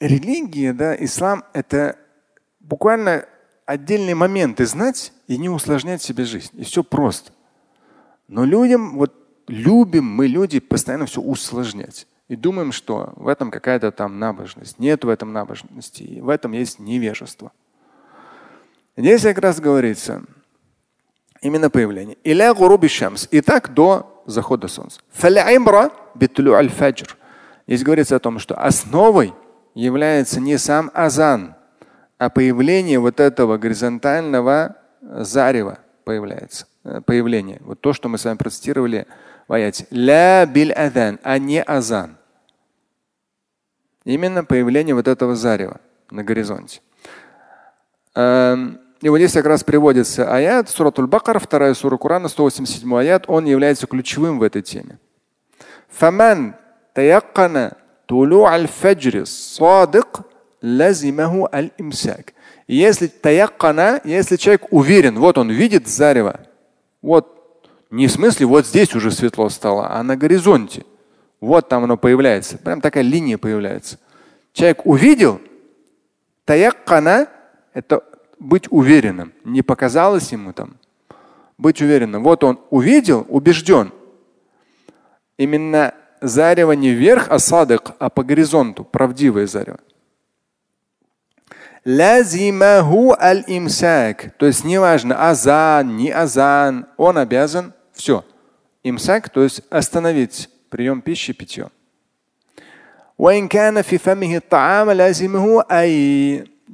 религия, 0.00 0.72
да, 0.72 0.94
ислам– 0.96 1.44
это 1.52 1.98
буквально 2.60 3.26
отдельные 3.66 4.14
моменты 4.14 4.64
знать 4.66 5.12
и 5.26 5.36
не 5.36 5.48
усложнять 5.48 6.02
себе 6.02 6.24
жизнь. 6.24 6.50
И 6.54 6.64
все 6.64 6.82
просто. 6.82 7.32
Но 8.26 8.44
людям, 8.44 8.96
вот 8.96 9.14
любим 9.48 10.04
мы 10.04 10.26
люди 10.26 10.60
постоянно 10.60 11.06
все 11.06 11.20
усложнять. 11.20 12.06
и 12.28 12.36
думаем, 12.36 12.72
что 12.72 13.14
в 13.16 13.26
этом 13.26 13.50
какая-то 13.50 13.90
там 13.90 14.18
набожность. 14.18 14.78
Нет 14.78 15.04
в 15.04 15.08
этом 15.08 15.32
набожности. 15.32 16.02
И 16.02 16.20
в 16.20 16.28
этом 16.28 16.52
есть 16.52 16.78
невежество. 16.78 17.52
Здесь 18.96 19.22
как 19.22 19.38
раз 19.38 19.60
говорится 19.60 20.24
именно 21.42 21.70
появление. 21.70 22.16
Иля 22.24 22.54
гуруби. 22.54 22.88
И 23.30 23.40
так 23.40 23.74
до 23.74 24.22
захода 24.26 24.68
солнца. 24.68 25.00
Здесь 27.66 27.82
говорится 27.82 28.16
о 28.16 28.18
том, 28.18 28.38
что 28.38 28.54
основой 28.54 29.34
является 29.74 30.40
не 30.40 30.58
сам 30.58 30.90
азан, 30.94 31.54
а 32.18 32.30
появление 32.30 32.98
вот 32.98 33.20
этого 33.20 33.58
горизонтального 33.58 34.76
зарева 35.00 35.78
появляется. 36.04 36.66
Э, 36.84 37.00
появление. 37.00 37.58
Вот 37.60 37.80
то, 37.80 37.92
что 37.92 38.08
мы 38.08 38.18
с 38.18 38.24
вами 38.24 38.36
процитировали 38.36 39.06
в 39.46 39.52
аяте. 39.52 39.86
Ля 39.90 40.48
а 41.22 41.38
не 41.38 41.62
азан. 41.62 42.16
Именно 44.04 44.44
появление 44.44 44.94
вот 44.94 45.06
этого 45.06 45.36
зарева 45.36 45.80
на 46.10 46.24
горизонте. 46.24 46.80
И 49.00 49.08
вот 49.08 49.18
здесь 49.18 49.32
как 49.32 49.46
раз 49.46 49.62
приводится 49.62 50.32
аят, 50.32 50.68
суратуль 50.68 51.06
Бакар, 51.06 51.38
вторая 51.38 51.74
сура 51.74 51.96
Курана, 51.96 52.28
187 52.28 52.98
аят, 52.98 53.24
он 53.28 53.44
является 53.44 53.86
ключевым 53.86 54.38
в 54.38 54.42
этой 54.42 54.62
теме. 54.62 54.98
Фаман 55.88 56.56
таяккана 56.94 57.76
тулу 58.06 58.44
аль-фаджри 58.44 59.24
садик 59.24 60.20
лазимаху 60.60 61.48
аль-имсак. 61.52 62.34
Если 62.66 63.06
таяккана, 63.06 64.00
если 64.04 64.36
человек 64.36 64.66
уверен, 64.70 65.18
вот 65.18 65.38
он 65.38 65.50
видит 65.50 65.86
зарево, 65.86 66.40
вот 67.00 67.66
не 67.90 68.08
в 68.08 68.10
смысле 68.10 68.46
вот 68.46 68.66
здесь 68.66 68.94
уже 68.94 69.12
светло 69.12 69.48
стало, 69.48 69.90
а 69.90 70.02
на 70.02 70.16
горизонте. 70.16 70.84
Вот 71.40 71.68
там 71.68 71.84
оно 71.84 71.96
появляется. 71.96 72.58
Прям 72.58 72.80
такая 72.80 73.04
линия 73.04 73.38
появляется. 73.38 73.98
Человек 74.52 74.84
увидел, 74.84 75.40
таяккана– 76.44 77.28
это 77.72 78.02
быть 78.38 78.66
уверенным. 78.70 79.32
Не 79.44 79.62
показалось 79.62 80.32
ему 80.32 80.52
там. 80.52 80.76
Быть 81.56 81.82
уверенным. 81.82 82.22
Вот 82.22 82.44
он 82.44 82.60
увидел, 82.70 83.26
убежден. 83.28 83.92
Именно 85.36 85.94
зарево 86.20 86.72
не 86.72 86.90
вверх, 86.90 87.28
а 87.28 87.38
садык, 87.38 87.92
а 87.98 88.10
по 88.10 88.22
горизонту. 88.22 88.84
Правдивое 88.84 89.46
зарево. 89.46 89.80
Лазимаху 91.84 93.16
аль-имсак. 93.18 94.32
То 94.36 94.46
есть 94.46 94.64
неважно, 94.64 95.28
азан, 95.28 95.96
не 95.96 96.10
азан, 96.10 96.86
он 96.96 97.18
обязан 97.18 97.72
все. 97.92 98.24
Имсак, 98.82 99.30
то 99.30 99.42
есть 99.42 99.62
остановить 99.70 100.50
прием 100.70 101.00
пищи, 101.00 101.32
питье. 101.32 101.70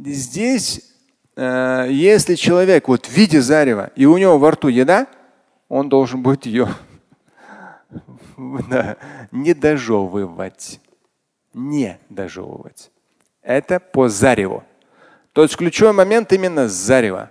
Здесь 0.04 0.93
Э, 1.36 1.86
если 1.90 2.34
человек 2.34 2.88
вот 2.88 3.06
в 3.06 3.10
виде 3.10 3.40
зарева 3.40 3.90
и 3.96 4.06
у 4.06 4.16
него 4.16 4.38
во 4.38 4.52
рту 4.52 4.68
еда, 4.68 5.06
он 5.68 5.88
должен 5.88 6.22
будет 6.22 6.46
ее 6.46 6.68
не 9.32 9.54
дожевывать. 9.54 10.80
Не 11.52 11.98
дожевывать. 12.08 12.90
Это 13.42 13.80
по 13.80 14.08
зареву. 14.08 14.64
То 15.32 15.42
есть 15.42 15.56
ключевой 15.56 15.92
момент 15.92 16.32
именно 16.32 16.68
зарева. 16.68 17.30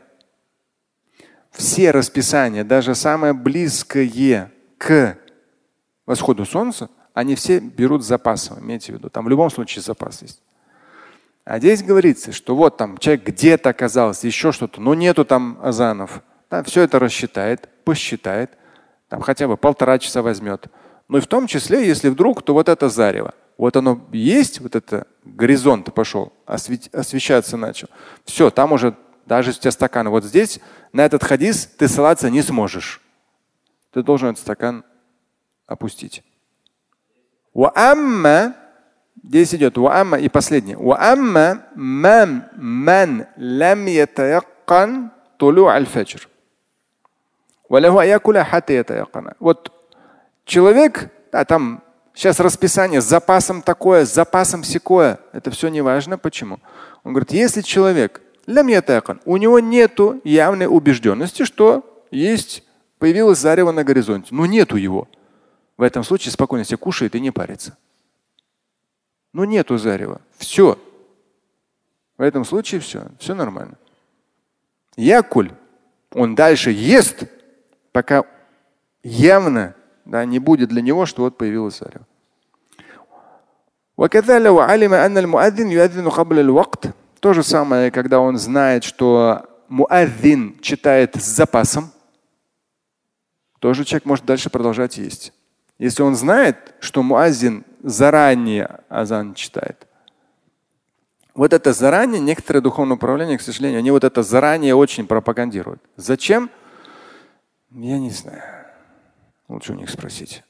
Все 1.52 1.92
расписания, 1.92 2.64
даже 2.64 2.96
самое 2.96 3.34
близкое 3.34 4.52
к 4.78 5.18
восходу 6.06 6.46
солнца, 6.46 6.90
они 7.14 7.36
все 7.36 7.60
берут 7.60 8.04
запасом, 8.04 8.60
имейте 8.60 8.92
в 8.92 8.96
виду. 8.96 9.10
Там 9.10 9.26
в 9.26 9.30
любом 9.30 9.50
случае 9.50 9.84
запас 9.84 10.22
есть. 10.24 10.42
А 11.46 11.60
здесь 11.60 11.84
говорится, 11.84 12.32
что 12.32 12.56
вот 12.56 12.78
там 12.78 12.98
человек 12.98 13.26
где-то 13.26 13.70
оказался, 13.70 14.28
еще 14.28 14.52
что-то, 14.52 14.80
но 14.80 14.94
нету 14.94 15.26
там 15.26 15.60
азанов. 15.62 16.22
Да, 16.50 16.64
все 16.64 16.82
это 16.82 17.00
рассчитает, 17.00 17.68
посчитает, 17.84 18.52
там 19.10 19.22
хотя 19.22 19.48
бы 19.48 19.58
полтора 19.58 20.00
часа 20.00 20.22
возьмет. 20.22 20.68
Ну 21.10 21.18
и 21.18 21.22
в 21.22 21.28
том 21.28 21.48
числе, 21.48 21.86
если 21.86 22.10
вдруг, 22.10 22.44
то 22.44 22.54
вот 22.54 22.70
это 22.70 22.90
зарево. 22.90 23.34
Вот 23.58 23.76
оно 23.76 24.02
есть, 24.12 24.62
вот 24.62 24.76
это 24.76 25.06
горизонт 25.26 25.94
пошел, 25.94 26.34
освещ, 26.46 26.88
освещаться 26.92 27.58
начал. 27.58 27.90
Все, 28.26 28.50
там 28.50 28.72
уже 28.72 28.96
даже 29.26 29.52
у 29.52 29.54
тебя 29.54 29.72
стакан. 29.72 30.10
Вот 30.10 30.24
здесь 30.24 30.60
на 30.92 31.06
этот 31.06 31.24
хадис 31.24 31.68
ты 31.78 31.88
ссылаться 31.88 32.30
не 32.30 32.42
сможешь. 32.42 33.02
Ты 33.92 34.02
должен 34.02 34.30
этот 34.30 34.42
стакан 34.42 34.84
опустить. 35.68 36.24
Здесь 39.24 39.56
идет 39.56 39.78
уамма 39.78 40.18
и 40.18 40.28
последнее. 40.28 40.78
Уамма 40.78 41.64
ман 41.76 42.46
ман 42.58 43.26
лам 43.38 43.86
ятаяккан 43.86 45.12
тулу 45.38 45.68
аль-фаджр. 45.68 46.28
Вот 49.40 49.72
человек, 50.46 51.10
да, 51.32 51.46
там 51.46 51.82
сейчас 52.14 52.42
расписание 52.42 53.02
с 53.02 53.06
запасом 53.06 53.62
такое, 53.62 54.06
с 54.06 54.14
запасом 54.14 54.64
секое. 54.64 55.20
Это 55.32 55.52
все 55.52 55.70
не 55.70 55.82
важно. 55.82 56.18
Почему? 56.18 56.60
Он 57.04 57.14
говорит, 57.14 57.32
если 57.32 57.62
человек 57.62 58.22
у 58.46 59.38
него 59.38 59.60
нет 59.60 60.00
явной 60.26 60.68
убежденности, 60.68 61.46
что 61.46 62.04
есть, 62.12 62.64
появилось 63.00 63.40
зарево 63.40 63.72
на 63.72 63.86
горизонте. 63.86 64.28
Но 64.32 64.46
нету 64.46 64.76
его. 64.76 65.08
В 65.78 65.82
этом 65.82 66.04
случае 66.04 66.34
спокойно 66.34 66.66
себе 66.66 66.78
кушает 66.78 67.16
и 67.16 67.22
не 67.22 67.32
парится. 67.32 67.78
Ну 69.34 69.44
нету 69.44 69.78
зарева. 69.78 70.22
Все. 70.38 70.80
В 72.18 72.22
этом 72.22 72.46
случае 72.46 72.80
все. 72.80 73.08
Все 73.20 73.34
нормально. 73.34 73.78
Якуль, 74.96 75.52
он 76.14 76.36
дальше 76.36 76.70
ест, 76.72 77.24
пока 77.92 78.24
явно 79.02 79.76
да, 80.06 80.24
не 80.26 80.40
будет 80.40 80.70
для 80.70 80.82
него, 80.82 81.06
что 81.06 81.24
вот 81.24 81.38
появилось 81.38 81.80
зарево. 81.80 82.06
То 87.20 87.34
же 87.34 87.44
самое, 87.44 87.90
когда 87.92 88.20
он 88.20 88.38
знает, 88.38 88.84
что 88.84 89.46
муаддин 89.70 90.60
читает 90.62 91.16
с 91.16 91.26
запасом, 91.26 91.92
тоже 93.60 93.86
человек 93.86 94.06
может 94.06 94.26
дальше 94.26 94.50
продолжать 94.50 94.98
есть. 94.98 95.32
Если 95.78 96.04
он 96.04 96.16
знает, 96.16 96.76
что 96.80 97.02
муазин 97.02 97.64
заранее 97.83 98.81
азан 98.89 99.35
читает. 99.35 99.87
Вот 101.35 101.53
это 101.53 101.73
заранее, 101.73 102.21
некоторые 102.21 102.63
духовные 102.63 102.97
управления, 102.97 103.39
к 103.39 103.43
сожалению, 103.43 103.79
они 103.79 103.91
вот 103.91 104.05
это 104.05 104.23
заранее 104.23 104.75
очень 104.75 105.07
пропагандируют. 105.07 105.81
Зачем? 105.97 106.51
Я 107.71 107.99
не 107.99 108.11
знаю. 108.11 108.43
Лучше 109.49 109.73
у 109.73 109.77
них 109.77 109.89
спросить. 109.91 110.43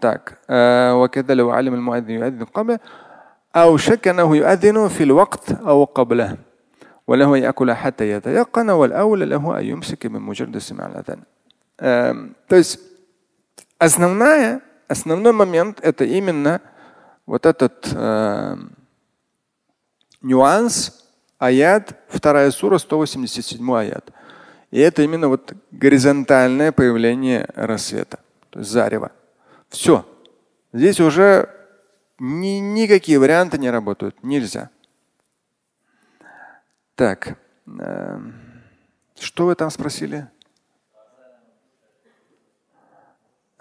Так. 0.00 0.38
وكذا 0.48 1.34
لو 1.34 1.50
علم 1.50 1.74
المؤذن 1.74 2.10
يؤذن 2.10 2.44
قبله 2.44 2.80
أو 3.56 3.76
شك 3.76 4.08
أنه 4.08 4.36
يؤذن 4.36 4.88
في 4.88 5.02
الوقت 5.02 5.52
أو 5.52 5.84
قبله 5.84 6.36
وله 7.06 7.38
يأكل 7.38 7.72
حتى 7.72 8.10
يتيقن 8.10 8.70
والأولى 8.70 9.24
له 9.24 9.58
أن 9.58 9.64
يمسك 9.64 10.06
من 10.06 10.20
مجرد 10.20 10.58
سماع 10.58 10.86
الأذان. 10.86 11.22
То 12.48 12.56
есть 12.56 12.78
Основная, 13.81 14.61
основной 14.87 15.33
момент 15.33 15.79
это 15.81 16.05
именно 16.05 16.61
вот 17.25 17.47
этот 17.47 17.89
э, 17.91 18.55
нюанс 20.21 21.03
аят, 21.39 21.99
вторая 22.07 22.51
сура, 22.51 22.77
187 22.77 23.75
аят. 23.75 24.11
И 24.69 24.79
это 24.79 25.01
именно 25.01 25.29
вот 25.29 25.53
горизонтальное 25.71 26.71
появление 26.71 27.49
рассвета, 27.55 28.19
то 28.51 28.59
есть 28.59 28.69
зарева. 28.69 29.13
Все. 29.69 30.05
Здесь 30.73 30.99
уже 30.99 31.49
ни, 32.19 32.59
никакие 32.59 33.17
варианты 33.17 33.57
не 33.57 33.71
работают. 33.71 34.15
Нельзя. 34.21 34.69
Так. 36.93 37.35
Э, 37.79 38.19
что 39.19 39.47
вы 39.47 39.55
там 39.55 39.71
спросили? 39.71 40.27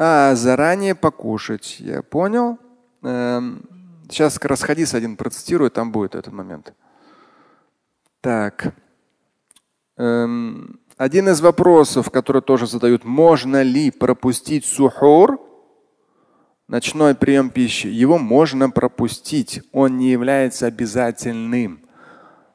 А, 0.02 0.34
заранее 0.34 0.94
покушать. 0.94 1.76
Я 1.78 2.02
понял. 2.02 2.58
Эм, 3.02 3.62
сейчас 4.08 4.38
как 4.38 4.52
раз 4.52 4.62
хадис 4.62 4.94
один 4.94 5.14
процитирую, 5.18 5.70
там 5.70 5.92
будет 5.92 6.14
этот 6.14 6.32
момент. 6.32 6.72
Так. 8.22 8.72
Эм, 9.98 10.80
один 10.96 11.28
из 11.28 11.42
вопросов, 11.42 12.10
который 12.10 12.40
тоже 12.40 12.66
задают, 12.66 13.04
можно 13.04 13.60
ли 13.60 13.90
пропустить 13.90 14.64
сухур, 14.64 15.38
ночной 16.66 17.14
прием 17.14 17.50
пищи? 17.50 17.88
Его 17.88 18.16
можно 18.16 18.70
пропустить, 18.70 19.60
он 19.70 19.98
не 19.98 20.12
является 20.12 20.64
обязательным. 20.64 21.84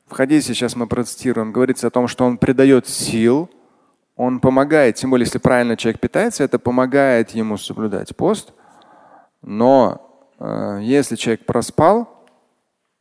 В 0.07 0.13
хадисе 0.13 0.55
сейчас 0.55 0.75
мы 0.75 0.87
процитируем, 0.87 1.51
говорится 1.51 1.85
о 1.85 1.91
том, 1.91 2.07
что 2.07 2.25
он 2.25 2.39
придает 2.39 2.87
сил, 2.87 3.51
он 4.15 4.39
помогает, 4.39 4.95
тем 4.95 5.09
более, 5.09 5.25
если 5.25 5.39
правильно 5.39 5.75
человек 5.75 5.99
питается, 5.99 6.43
это 6.43 6.57
помогает 6.57 7.31
ему 7.31 7.57
соблюдать 7.57 8.15
пост. 8.15 8.53
Но 9.41 10.31
э, 10.39 10.79
если 10.81 11.15
человек 11.15 11.45
проспал 11.45 12.09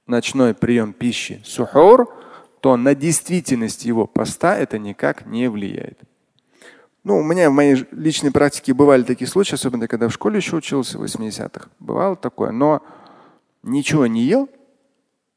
ночной 0.07 0.55
прием 0.55 0.93
пищи 0.93 1.41
сухур, 1.45 2.13
то 2.61 2.77
на 2.77 2.95
действительность 2.95 3.85
его 3.85 4.07
поста 4.07 4.57
это 4.57 4.79
никак 4.79 5.27
не 5.27 5.49
влияет. 5.49 6.01
Ну, 7.05 7.19
у 7.19 7.23
меня 7.23 7.51
в 7.51 7.53
моей 7.53 7.87
личной 7.93 8.33
практике 8.33 8.73
бывали 8.73 9.03
такие 9.03 9.29
случаи, 9.29 9.55
особенно 9.55 9.87
когда 9.87 10.09
в 10.09 10.13
школе 10.13 10.39
еще 10.39 10.57
учился 10.57 10.99
в 10.99 11.05
80-х. 11.05 11.69
Бывало 11.79 12.17
такое, 12.17 12.51
но 12.51 12.83
ничего 13.63 14.07
не 14.07 14.23
ел. 14.23 14.49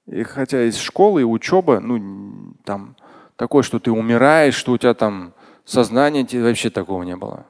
И 0.05 0.23
хотя 0.23 0.63
из 0.63 0.77
школы 0.77 1.21
и 1.21 1.25
учеба, 1.25 1.81
ну, 1.81 2.53
там, 2.63 2.95
такое, 3.35 3.63
что 3.63 3.79
ты 3.79 3.91
умираешь, 3.91 4.55
что 4.55 4.71
у 4.71 4.77
тебя 4.77 4.93
там 4.93 5.33
сознание, 5.67 6.25
вообще 6.41 6.69
такого 6.69 7.03
не 7.03 7.15
было. 7.15 7.45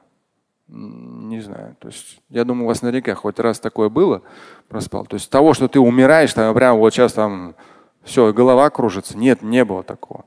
Не 0.66 1.40
знаю. 1.40 1.76
То 1.78 1.88
есть, 1.88 2.20
я 2.28 2.44
думаю, 2.44 2.64
у 2.64 2.68
вас 2.68 2.82
на 2.82 2.90
реках 2.90 3.18
хоть 3.18 3.38
раз 3.38 3.58
такое 3.58 3.88
было, 3.88 4.22
проспал. 4.68 5.06
То 5.06 5.14
есть 5.14 5.30
того, 5.30 5.54
что 5.54 5.68
ты 5.68 5.80
умираешь, 5.80 6.34
там 6.34 6.54
прямо 6.54 6.78
вот 6.78 6.92
сейчас 6.92 7.14
там 7.14 7.54
все, 8.02 8.32
голова 8.32 8.68
кружится. 8.68 9.16
Нет, 9.16 9.40
не 9.42 9.64
было 9.64 9.82
такого. 9.82 10.26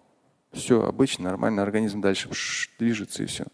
Все 0.51 0.83
обычно, 0.83 1.25
нормально, 1.25 1.61
организм 1.61 2.01
дальше 2.01 2.29
движется 2.79 3.23
и 3.23 3.25
все. 3.27 3.45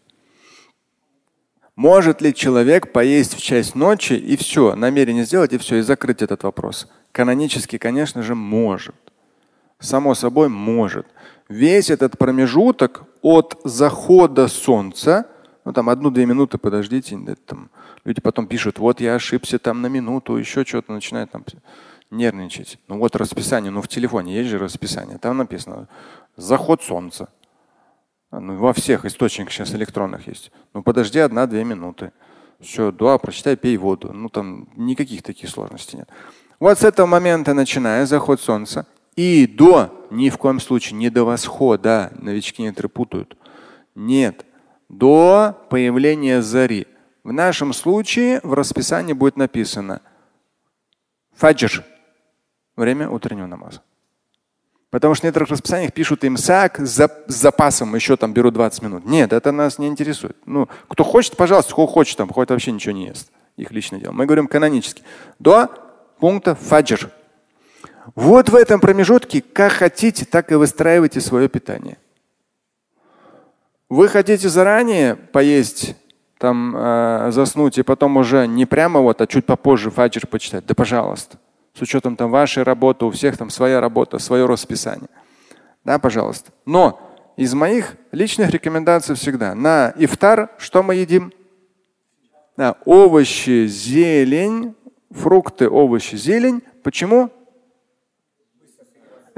Может 1.76 2.22
ли 2.22 2.34
человек 2.34 2.92
поесть 2.92 3.34
в 3.34 3.42
часть 3.42 3.74
ночи 3.74 4.14
и 4.14 4.36
все, 4.36 4.74
намерение 4.74 5.24
сделать 5.24 5.52
и 5.52 5.58
все, 5.58 5.76
и 5.76 5.82
закрыть 5.82 6.22
этот 6.22 6.42
вопрос? 6.42 6.88
Канонически, 7.12 7.78
конечно 7.78 8.22
же, 8.22 8.34
может. 8.34 8.96
Само 9.78 10.14
собой, 10.14 10.48
может. 10.48 11.06
Весь 11.48 11.90
этот 11.90 12.18
промежуток 12.18 13.04
от 13.22 13.58
захода 13.64 14.48
солнца, 14.48 15.26
ну 15.64 15.72
там 15.72 15.88
одну-две 15.88 16.26
минуты 16.26 16.58
подождите, 16.58 17.18
там, 17.46 17.70
люди 18.04 18.20
потом 18.20 18.46
пишут, 18.46 18.78
вот 18.78 19.00
я 19.00 19.14
ошибся 19.14 19.58
там 19.58 19.80
на 19.80 19.86
минуту, 19.86 20.36
еще 20.36 20.64
что-то 20.64 20.92
начинают 20.92 21.30
там 21.30 21.44
нервничать. 22.10 22.78
Ну 22.86 22.98
вот 22.98 23.16
расписание, 23.16 23.70
ну 23.70 23.80
в 23.80 23.88
телефоне 23.88 24.34
есть 24.34 24.50
же 24.50 24.58
расписание, 24.58 25.18
там 25.18 25.38
написано 25.38 25.88
заход 26.36 26.82
солнца. 26.82 27.28
Ну, 28.30 28.58
во 28.58 28.74
всех 28.74 29.06
источниках 29.06 29.52
сейчас 29.52 29.74
электронных 29.74 30.26
есть. 30.26 30.52
Ну 30.74 30.82
подожди 30.82 31.18
одна-две 31.18 31.64
минуты. 31.64 32.12
Все, 32.60 32.92
дуа, 32.92 33.16
прочитай, 33.16 33.56
пей 33.56 33.78
воду. 33.78 34.12
Ну 34.12 34.28
там 34.28 34.68
никаких 34.76 35.22
таких 35.22 35.48
сложностей 35.48 35.98
нет. 36.00 36.10
Вот 36.60 36.78
с 36.78 36.84
этого 36.84 37.06
момента 37.06 37.54
начиная 37.54 38.04
заход 38.04 38.40
солнца 38.40 38.86
и 39.18 39.48
до, 39.48 40.06
ни 40.12 40.30
в 40.30 40.38
коем 40.38 40.60
случае, 40.60 40.96
не 40.96 41.10
до 41.10 41.24
восхода, 41.24 42.12
новички 42.20 42.62
не 42.62 42.70
путают. 42.70 43.36
Нет, 43.96 44.46
до 44.88 45.58
появления 45.70 46.40
зари. 46.40 46.86
В 47.24 47.32
нашем 47.32 47.72
случае 47.72 48.38
в 48.44 48.54
расписании 48.54 49.14
будет 49.14 49.36
написано 49.36 50.02
фаджр, 51.34 51.82
время 52.76 53.10
утреннего 53.10 53.46
намаза. 53.46 53.82
Потому 54.90 55.16
что 55.16 55.22
в 55.22 55.24
некоторых 55.24 55.50
расписаниях 55.50 55.92
пишут 55.92 56.24
имсак 56.24 56.78
с 56.78 57.10
запасом, 57.26 57.96
еще 57.96 58.16
там 58.16 58.32
беру 58.32 58.52
20 58.52 58.82
минут. 58.82 59.04
Нет, 59.04 59.32
это 59.32 59.50
нас 59.50 59.80
не 59.80 59.88
интересует. 59.88 60.36
Ну, 60.46 60.68
кто 60.86 61.02
хочет, 61.02 61.36
пожалуйста, 61.36 61.72
кто 61.72 61.88
хочет, 61.88 62.16
там, 62.18 62.28
хоть 62.28 62.50
вообще 62.50 62.70
ничего 62.70 62.92
не 62.92 63.08
ест. 63.08 63.32
Их 63.56 63.72
личное 63.72 63.98
дело. 63.98 64.12
Мы 64.12 64.26
говорим 64.26 64.46
канонически. 64.46 65.02
До 65.40 65.68
пункта 66.20 66.54
фаджр. 66.54 67.10
Вот 68.14 68.48
в 68.48 68.54
этом 68.54 68.80
промежутке, 68.80 69.40
как 69.40 69.72
хотите, 69.72 70.24
так 70.24 70.52
и 70.52 70.54
выстраивайте 70.54 71.20
свое 71.20 71.48
питание. 71.48 71.98
Вы 73.88 74.08
хотите 74.08 74.48
заранее 74.48 75.16
поесть, 75.16 75.96
там, 76.38 76.74
э, 76.76 77.30
заснуть 77.30 77.78
и 77.78 77.82
потом 77.82 78.16
уже 78.16 78.46
не 78.46 78.66
прямо 78.66 79.00
вот, 79.00 79.20
а 79.20 79.26
чуть 79.26 79.46
попозже 79.46 79.90
фаджр 79.90 80.26
почитать. 80.26 80.66
Да 80.66 80.74
пожалуйста 80.74 81.38
с 81.78 81.82
учетом 81.82 82.16
там 82.16 82.30
вашей 82.30 82.64
работы, 82.64 83.04
у 83.04 83.10
всех 83.10 83.36
там 83.36 83.50
своя 83.50 83.80
работа, 83.80 84.18
свое 84.18 84.46
расписание. 84.46 85.08
Да, 85.84 85.98
пожалуйста. 86.00 86.50
Но 86.66 87.00
из 87.36 87.54
моих 87.54 87.94
личных 88.10 88.50
рекомендаций 88.50 89.14
всегда 89.14 89.54
на 89.54 89.94
ифтар 89.96 90.50
что 90.58 90.82
мы 90.82 90.96
едим? 90.96 91.32
Да, 92.56 92.74
овощи, 92.84 93.66
зелень, 93.68 94.74
фрукты, 95.10 95.68
овощи, 95.68 96.16
зелень. 96.16 96.62
Почему? 96.82 97.30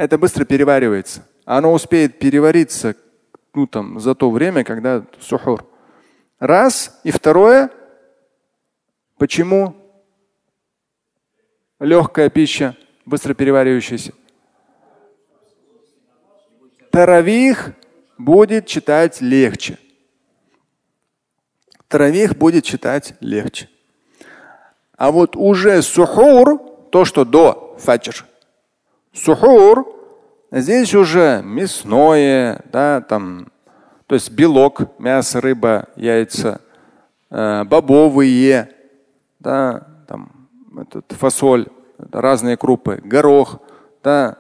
Это 0.01 0.17
быстро 0.17 0.47
переваривается. 0.47 1.27
Оно 1.45 1.75
успеет 1.75 2.19
перевариться 2.19 2.97
ну, 3.53 3.67
там, 3.67 4.01
за 4.01 4.15
то 4.15 4.31
время, 4.31 4.65
когда 4.65 5.05
сухур. 5.21 5.67
Раз. 6.39 6.99
И 7.05 7.11
второе. 7.11 7.69
Почему? 9.19 9.77
легкая 11.81 12.31
пища, 12.31 12.79
быстро 13.05 13.35
переваривающаяся. 13.35 14.15
Таравих 16.91 17.73
будет 18.17 18.67
читать 18.67 19.21
легче. 19.21 19.79
Таравих 21.89 22.37
будет 22.39 22.65
читать 22.65 23.13
легче. 23.21 23.69
А 24.97 25.11
вот 25.11 25.37
уже 25.37 25.83
сухур, 25.83 26.59
то, 26.91 27.05
что 27.05 27.27
до 27.27 27.77
фаджр, 27.79 28.25
сухур, 29.13 29.87
здесь 30.51 30.95
уже 30.95 31.43
мясное, 31.45 32.63
да, 32.73 33.01
там, 33.01 33.49
то 34.07 34.15
есть 34.15 34.31
белок, 34.31 34.99
мясо, 34.99 35.41
рыба, 35.41 35.89
яйца, 35.97 36.61
э, 37.31 37.65
бобовые, 37.65 38.71
да, 39.39 39.87
этот, 40.77 41.13
фасоль, 41.13 41.67
разные 42.13 42.57
крупы, 42.57 43.01
горох. 43.03 43.61
Да. 44.03 44.39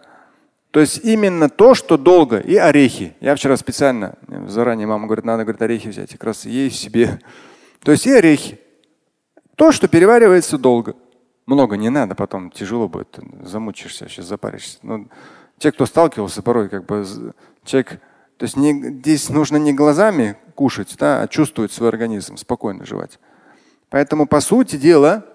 То 0.71 0.81
есть 0.81 1.05
именно 1.05 1.49
то, 1.49 1.75
что 1.75 1.97
долго, 1.97 2.39
и 2.39 2.57
орехи. 2.57 3.15
Я 3.21 3.35
вчера 3.35 3.57
специально, 3.57 4.15
заранее 4.47 4.87
мама 4.87 5.07
говорит, 5.07 5.25
надо 5.25 5.45
говорит, 5.45 5.63
орехи 5.63 5.89
взять, 5.89 6.13
как 6.13 6.25
раз 6.25 6.47
есть 6.47 6.79
себе. 6.79 7.19
То 7.83 7.93
есть 7.93 8.07
и 8.07 8.13
орехи. 8.13 8.59
То, 9.57 9.73
что 9.73 9.89
переваривается 9.89 10.59
долго. 10.59 10.95
Много 11.51 11.77
не 11.77 11.91
надо, 11.91 12.15
потом 12.15 12.53
тяжело 12.53 12.87
будет, 12.87 13.19
замучишься, 13.43 14.09
сейчас 14.09 14.27
запаришься. 14.27 14.79
Но 14.83 15.07
те, 15.59 15.73
кто 15.73 15.85
сталкивался, 15.85 16.43
порой 16.43 16.69
как 16.69 16.87
бы 16.87 17.05
человек, 17.65 18.01
то 18.37 18.45
есть 18.45 18.57
не, 18.57 18.73
здесь 18.73 19.29
нужно 19.31 19.57
не 19.57 19.73
глазами 19.73 20.37
кушать, 20.55 20.95
да, 20.97 21.23
а 21.23 21.27
чувствовать 21.27 21.73
свой 21.73 21.89
организм, 21.89 22.37
спокойно 22.37 22.87
жевать. 22.87 23.19
Поэтому, 23.89 24.29
по 24.29 24.41
сути 24.41 24.77
дела, 24.77 25.27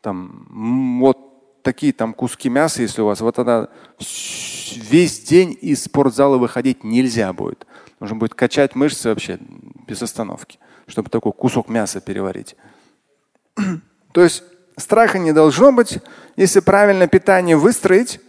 там 0.00 0.98
вот 0.98 1.62
такие 1.62 1.92
там 1.92 2.14
куски 2.14 2.48
мяса, 2.48 2.82
если 2.82 3.02
у 3.02 3.06
вас, 3.06 3.20
вот 3.20 3.36
тогда 3.36 3.68
весь 4.00 5.20
день 5.20 5.56
из 5.60 5.84
спортзала 5.84 6.36
выходить 6.36 6.82
нельзя 6.82 7.32
будет. 7.32 7.64
Нужно 8.00 8.16
будет 8.16 8.34
качать 8.34 8.74
мышцы 8.74 9.08
вообще 9.08 9.38
без 9.86 10.02
остановки, 10.02 10.58
чтобы 10.88 11.10
такой 11.10 11.30
кусок 11.32 11.68
мяса 11.68 12.00
переварить. 12.00 12.56
То 14.12 14.20
есть 14.20 14.42
страха 14.76 15.18
не 15.18 15.32
должно 15.32 15.72
быть, 15.72 15.98
если 16.36 16.60
правильно 16.60 17.06
питание 17.08 17.56
выстроить, 17.56 18.20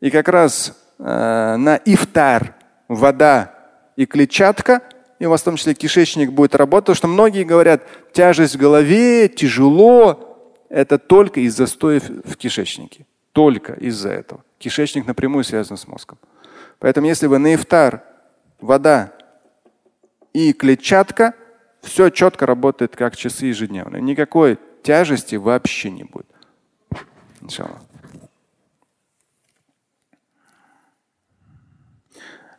и 0.00 0.10
как 0.10 0.28
раз 0.28 0.76
э, 0.98 1.56
на 1.56 1.80
ифтар 1.84 2.54
вода 2.88 3.54
и 3.96 4.06
клетчатка, 4.06 4.82
и 5.18 5.26
у 5.26 5.30
вас 5.30 5.42
в 5.42 5.44
том 5.44 5.56
числе 5.56 5.74
кишечник 5.74 6.32
будет 6.32 6.54
работать, 6.54 6.86
потому 6.86 6.96
что 6.96 7.08
многие 7.08 7.44
говорят, 7.44 7.82
тяжесть 8.12 8.56
в 8.56 8.58
голове, 8.58 9.28
тяжело, 9.28 10.56
это 10.68 10.98
только 10.98 11.40
из 11.40 11.56
застоев 11.56 12.08
в 12.08 12.36
кишечнике. 12.36 13.06
Только 13.32 13.72
из-за 13.74 14.10
этого. 14.10 14.44
Кишечник 14.58 15.06
напрямую 15.06 15.44
связан 15.44 15.76
с 15.76 15.86
мозгом. 15.86 16.18
Поэтому 16.78 17.06
если 17.06 17.26
вы 17.26 17.38
на 17.38 17.54
ифтар, 17.54 18.02
вода 18.60 19.12
и 20.32 20.52
клетчатка, 20.52 21.34
все 21.82 22.10
четко 22.10 22.46
работает 22.46 22.96
как 22.96 23.16
часы 23.16 23.46
ежедневно. 23.46 23.98
Никакой 23.98 24.58
тяжести 24.84 25.34
вообще 25.34 25.90
не 25.90 26.04
будет. 26.04 26.28
Иншаллах. 27.40 27.80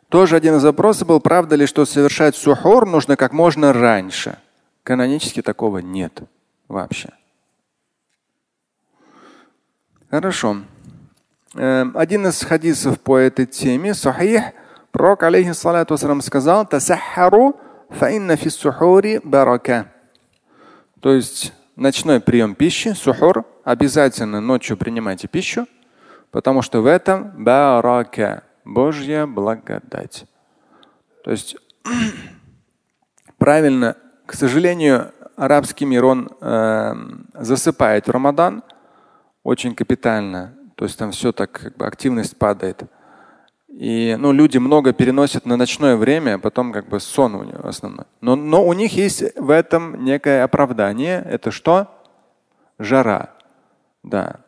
Тоже 0.08 0.36
один 0.36 0.56
из 0.56 0.64
вопросов 0.64 1.08
был, 1.08 1.20
правда 1.20 1.56
ли, 1.56 1.66
что 1.66 1.84
совершать 1.84 2.36
сухор 2.36 2.86
нужно 2.86 3.16
как 3.16 3.32
можно 3.32 3.72
раньше? 3.72 4.38
Канонически 4.82 5.42
такого 5.42 5.78
нет 5.78 6.22
вообще. 6.68 7.10
Хорошо. 10.10 10.58
Эм, 11.54 11.96
один 11.96 12.26
из 12.26 12.42
хадисов 12.42 13.00
по 13.00 13.16
этой 13.16 13.46
теме, 13.46 13.94
сахих, 13.94 14.42
пророк, 14.92 15.24
алейхиссалату 15.24 15.94
вассалам, 15.94 16.22
сказал, 16.22 16.66
«Тасахару 16.66 17.58
фаинна 17.90 18.36
фи 18.36 18.48
сухури 18.48 19.20
барака». 19.24 19.92
То 21.00 21.12
есть 21.12 21.52
ночной 21.76 22.20
прием 22.20 22.54
пищи, 22.54 22.88
сухур, 22.94 23.44
обязательно 23.64 24.40
ночью 24.40 24.76
принимайте 24.76 25.28
пищу, 25.28 25.66
потому 26.30 26.62
что 26.62 26.80
в 26.80 26.86
этом 26.86 27.44
барака, 27.44 28.42
Божья 28.64 29.26
благодать. 29.26 30.26
То 31.22 31.30
есть 31.30 31.56
правильно. 33.38 33.96
К 34.26 34.34
сожалению, 34.34 35.12
арабский 35.36 35.84
мир, 35.84 36.04
он 36.04 36.28
э, 36.40 36.94
засыпает 37.34 38.08
в 38.08 38.10
Рамадан 38.10 38.64
очень 39.44 39.74
капитально. 39.74 40.56
То 40.74 40.84
есть 40.84 40.98
там 40.98 41.12
все 41.12 41.30
так, 41.30 41.52
как 41.52 41.76
бы 41.76 41.86
активность 41.86 42.36
падает. 42.36 42.82
И 43.76 44.16
ну, 44.18 44.32
люди 44.32 44.56
много 44.56 44.94
переносят 44.94 45.44
на 45.44 45.58
ночное 45.58 45.96
время, 45.96 46.36
а 46.36 46.38
потом 46.38 46.72
как 46.72 46.88
бы 46.88 46.98
сон 46.98 47.34
у 47.34 47.44
них 47.44 47.56
основной. 47.62 48.06
Но, 48.22 48.34
но 48.34 48.64
у 48.66 48.72
них 48.72 48.96
есть 48.96 49.22
в 49.36 49.50
этом 49.50 50.02
некое 50.02 50.44
оправдание. 50.44 51.22
Это 51.28 51.50
что? 51.50 51.88
Жара. 52.78 53.34
Да. 54.02 54.40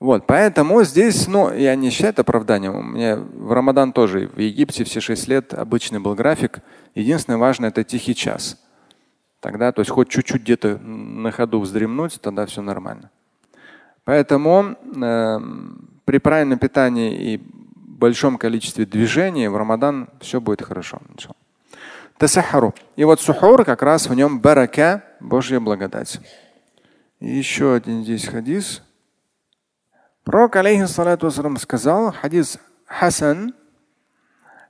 Вот, 0.00 0.26
поэтому 0.26 0.82
здесь, 0.84 1.28
ну, 1.28 1.52
я 1.52 1.76
не 1.76 1.90
считаю 1.90 2.14
это 2.14 2.22
оправданием. 2.22 2.74
У 2.74 2.82
меня 2.82 3.16
в 3.16 3.52
Рамадан 3.52 3.92
тоже 3.92 4.30
в 4.34 4.38
Египте 4.38 4.84
все 4.84 5.00
шесть 5.00 5.28
лет 5.28 5.52
обычный 5.52 6.00
был 6.00 6.14
график. 6.14 6.60
Единственное 6.94 7.38
важное 7.38 7.68
это 7.68 7.84
тихий 7.84 8.14
час. 8.14 8.58
Тогда, 9.40 9.70
то 9.70 9.80
есть 9.80 9.90
хоть 9.90 10.08
чуть-чуть 10.08 10.40
где-то 10.40 10.78
на 10.78 11.30
ходу 11.30 11.60
вздремнуть, 11.60 12.18
тогда 12.22 12.46
все 12.46 12.62
нормально. 12.62 13.10
Поэтому 14.04 14.76
э, 14.96 15.40
при 16.06 16.18
правильном 16.18 16.58
питании 16.58 17.34
и 17.34 17.42
большом 18.03 18.37
количестве 18.37 18.85
движения 18.85 19.49
в 19.49 19.57
Рамадан 19.57 20.09
все 20.21 20.39
будет 20.39 20.61
хорошо. 20.61 20.99
Тасахару. 22.17 22.75
И 22.95 23.03
вот 23.03 23.21
сухур 23.21 23.63
как 23.65 23.81
раз 23.81 24.07
в 24.07 24.13
нем 24.13 24.39
барака, 24.39 25.03
Божья 25.19 25.59
благодать. 25.59 26.19
И 27.19 27.29
еще 27.29 27.73
один 27.73 28.03
здесь 28.03 28.27
хадис. 28.27 28.81
Пророк, 30.23 30.55
алейхиссалату 30.55 31.31
сказал, 31.57 32.13
хадис 32.13 32.59
Хасан, 32.85 33.53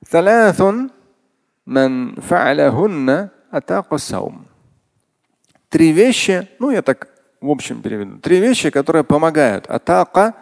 ثلاث 0.05 0.61
من 1.65 2.15
فعلهن 2.15 3.29
أتاق 3.51 3.93
الصوم 3.93 4.45
три 5.69 5.91
вещи, 5.91 6.47
ну 6.59 6.71
я 6.71 6.81
так 6.81 7.09
в 7.41 7.49
общем 7.49 7.81
переведу, 7.81 8.19
три 8.19 8.39
вещи, 8.39 8.69
которые 8.69 9.03
помогают. 9.03 9.67
Атака, 9.67 10.33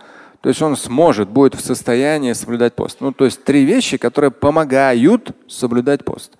то 0.42 0.48
есть 0.48 0.60
он 0.60 0.76
сможет, 0.76 1.28
будет 1.28 1.54
в 1.54 1.60
состоянии 1.60 2.32
соблюдать 2.32 2.74
пост. 2.74 2.96
Ну, 3.00 3.12
то 3.12 3.24
есть 3.24 3.44
три 3.44 3.64
вещи, 3.64 3.96
которые 3.96 4.32
помогают 4.32 5.36
соблюдать 5.46 6.04
пост. 6.04 6.32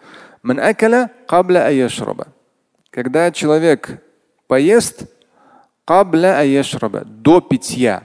Когда 2.91 3.31
человек 3.31 4.03
поест 4.49 5.05
до 7.23 7.41
питья. 7.41 8.03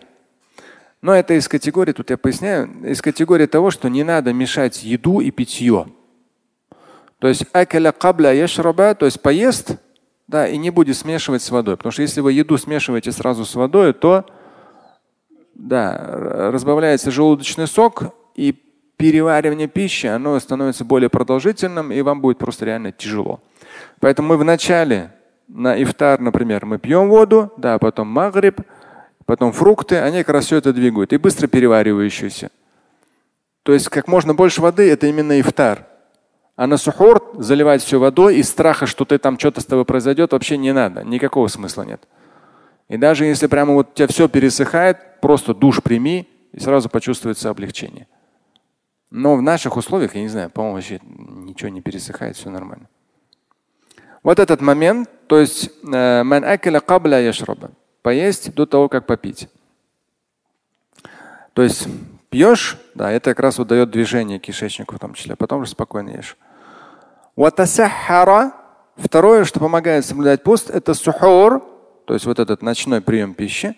Но 1.02 1.16
это 1.16 1.34
из 1.34 1.48
категории, 1.48 1.94
тут 1.94 2.12
я 2.12 2.18
поясняю, 2.18 2.70
из 2.86 3.02
категории 3.02 3.48
того, 3.48 3.72
что 3.72 3.90
не 3.90 4.04
надо 4.04 4.34
мешать 4.34 4.84
еду 4.84 5.20
и 5.20 5.32
питье. 5.32 5.88
То 7.18 7.28
есть 7.28 7.44
то 7.52 9.06
есть 9.06 9.22
поест 9.22 9.78
да, 10.28 10.48
и 10.48 10.58
не 10.58 10.70
будет 10.70 10.96
смешивать 10.96 11.42
с 11.42 11.50
водой. 11.50 11.76
Потому 11.76 11.92
что 11.92 12.04
если 12.04 12.22
вы 12.22 12.34
еду 12.34 12.56
смешиваете 12.60 13.12
сразу 13.12 13.46
с 13.46 13.56
водой, 13.56 13.94
то 13.94 14.28
да, 15.58 15.98
разбавляется 16.52 17.10
желудочный 17.12 17.68
сок, 17.68 18.14
и 18.36 18.56
переваривание 18.96 19.68
пищи 19.68 20.06
оно 20.06 20.40
становится 20.40 20.86
более 20.86 21.10
продолжительным, 21.10 21.92
и 21.92 22.02
вам 22.02 22.22
будет 22.22 22.38
просто 22.38 22.66
реально 22.66 22.92
тяжело. 22.92 23.40
Поэтому 24.00 24.30
мы 24.30 24.38
вначале 24.38 25.12
на 25.48 25.82
ифтар, 25.82 26.20
например, 26.20 26.66
мы 26.66 26.78
пьем 26.78 27.10
воду, 27.10 27.52
да, 27.58 27.80
потом 27.80 28.08
магриб, 28.08 28.62
потом 29.26 29.52
фрукты, 29.52 29.98
они 29.98 30.20
как 30.20 30.30
раз 30.30 30.46
все 30.46 30.58
это 30.58 30.74
двигают, 30.74 31.12
и 31.14 31.18
быстро 31.18 31.48
переваривающиеся. 31.48 32.52
То 33.64 33.74
есть 33.74 33.90
как 33.90 34.08
можно 34.08 34.34
больше 34.34 34.62
воды 34.62 34.90
это 34.90 35.08
именно 35.08 35.40
ифтар. 35.40 35.86
А 36.56 36.68
на 36.68 36.78
сухур 36.78 37.34
заливать 37.38 37.84
все 37.84 38.00
водой 38.00 38.38
из 38.38 38.50
страха, 38.50 38.86
что 38.86 39.06
ты 39.06 39.18
там 39.18 39.38
что-то 39.38 39.62
с 39.62 39.66
тобой 39.66 39.86
произойдет, 39.86 40.32
вообще 40.32 40.58
не 40.58 40.74
надо. 40.74 41.04
Никакого 41.04 41.48
смысла 41.48 41.84
нет. 41.84 42.02
И 42.90 42.98
даже 42.98 43.26
если 43.26 43.48
прямо 43.48 43.74
вот 43.74 43.90
у 43.92 43.94
тебя 43.94 44.08
все 44.08 44.28
пересыхает, 44.30 45.20
просто 45.22 45.54
душ 45.54 45.82
прими 45.82 46.28
и 46.54 46.60
сразу 46.60 46.90
почувствуется 46.90 47.50
облегчение. 47.50 48.08
Но 49.10 49.36
в 49.36 49.42
наших 49.42 49.78
условиях, 49.78 50.16
я 50.16 50.22
не 50.22 50.28
знаю, 50.28 50.50
по-моему, 50.50 50.76
вообще 50.76 51.00
ничего 51.04 51.70
не 51.70 51.82
пересыхает, 51.82 52.36
все 52.36 52.50
нормально. 52.50 52.88
Вот 54.24 54.40
этот 54.40 54.62
момент, 54.62 55.10
то 55.28 55.40
есть 55.40 55.70
э, 55.84 56.24
поесть 58.02 58.54
до 58.54 58.66
того, 58.66 58.90
как 58.90 59.06
попить. 59.06 59.50
То 61.54 61.62
есть 61.62 61.88
пьешь, 62.30 62.78
да, 62.96 63.12
это 63.12 63.32
как 63.32 63.40
раз 63.40 63.58
вот 63.58 63.68
дает 63.68 63.90
движение 63.90 64.40
кишечнику 64.40 64.96
в 64.96 65.00
том 65.00 65.14
числе, 65.14 65.34
а 65.34 65.36
потом 65.36 65.62
уже 65.62 65.72
спокойно 65.72 66.10
ешь. 66.10 66.38
Второе, 68.98 69.44
что 69.44 69.60
помогает 69.60 70.06
соблюдать 70.06 70.44
пост, 70.44 70.70
это 70.70 70.94
сухур, 70.94 71.64
то 72.08 72.14
есть 72.14 72.26
вот 72.26 72.40
этот 72.40 72.62
ночной 72.62 73.02
прием 73.02 73.34
пищи. 73.34 73.76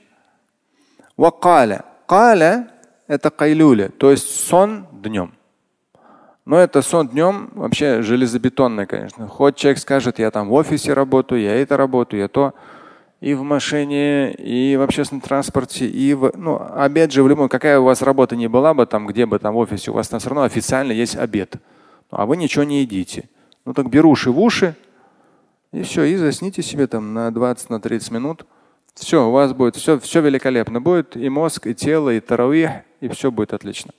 Вакаля. 1.18 1.84
Каля– 2.06 2.68
это 3.08 3.32
кайлюля, 3.32 3.90
то 3.90 4.12
есть 4.12 4.30
сон 4.30 4.86
днем. 4.92 5.34
Но 6.46 6.60
это 6.60 6.84
сон 6.84 7.08
днем 7.08 7.50
вообще 7.56 8.04
железобетонный, 8.04 8.86
конечно. 8.86 9.28
Хоть 9.28 9.56
человек 9.56 9.80
скажет, 9.80 10.20
я 10.20 10.30
там 10.30 10.50
в 10.50 10.54
офисе 10.54 10.94
работаю, 10.94 11.42
я 11.42 11.56
это 11.56 11.76
работаю, 11.76 12.22
я 12.22 12.28
то 12.28 12.54
и 13.20 13.34
в 13.34 13.42
машине, 13.42 14.32
и 14.34 14.78
в 14.78 14.84
общественном 14.84 15.22
транспорте, 15.22 15.88
и 15.88 16.14
в, 16.14 16.32
ну, 16.36 16.62
обед 16.76 17.12
же 17.12 17.24
в 17.24 17.28
любом, 17.28 17.50
какая 17.50 17.80
у 17.80 17.84
вас 17.84 18.04
работа 18.04 18.36
не 18.36 18.48
была 18.48 18.76
бы, 18.76 18.86
там, 18.86 19.08
где 19.08 19.26
бы 19.26 19.40
там 19.40 19.56
в 19.56 19.58
офисе, 19.58 19.90
у 19.90 19.96
вас 19.96 20.08
там 20.08 20.20
все 20.20 20.30
равно 20.30 20.44
официально 20.44 20.92
есть 20.92 21.16
обед. 21.16 21.56
А 22.12 22.28
вы 22.28 22.38
ничего 22.38 22.64
не 22.64 22.82
едите. 22.82 23.28
Ну 23.66 23.74
так 23.74 23.90
беруши 23.90 24.30
в 24.30 24.40
уши, 24.40 24.76
и 25.72 25.84
все, 25.84 26.04
и 26.04 26.16
засните 26.16 26.62
себе 26.62 26.88
там 26.88 27.14
на 27.14 27.32
20 27.32 27.70
на 27.70 27.80
30 27.80 28.12
минут. 28.12 28.46
Все, 28.96 29.28
у 29.28 29.32
вас 29.32 29.54
будет 29.54 29.76
все, 29.76 30.00
все 30.00 30.22
великолепно. 30.22 30.82
Будет 30.82 31.16
и 31.16 31.30
мозг, 31.30 31.68
и 31.68 31.76
тело, 31.76 32.10
и 32.10 32.20
таравих, 32.20 32.72
и 33.00 33.08
все 33.10 33.32
будет 33.32 33.54
отлично. 33.54 33.92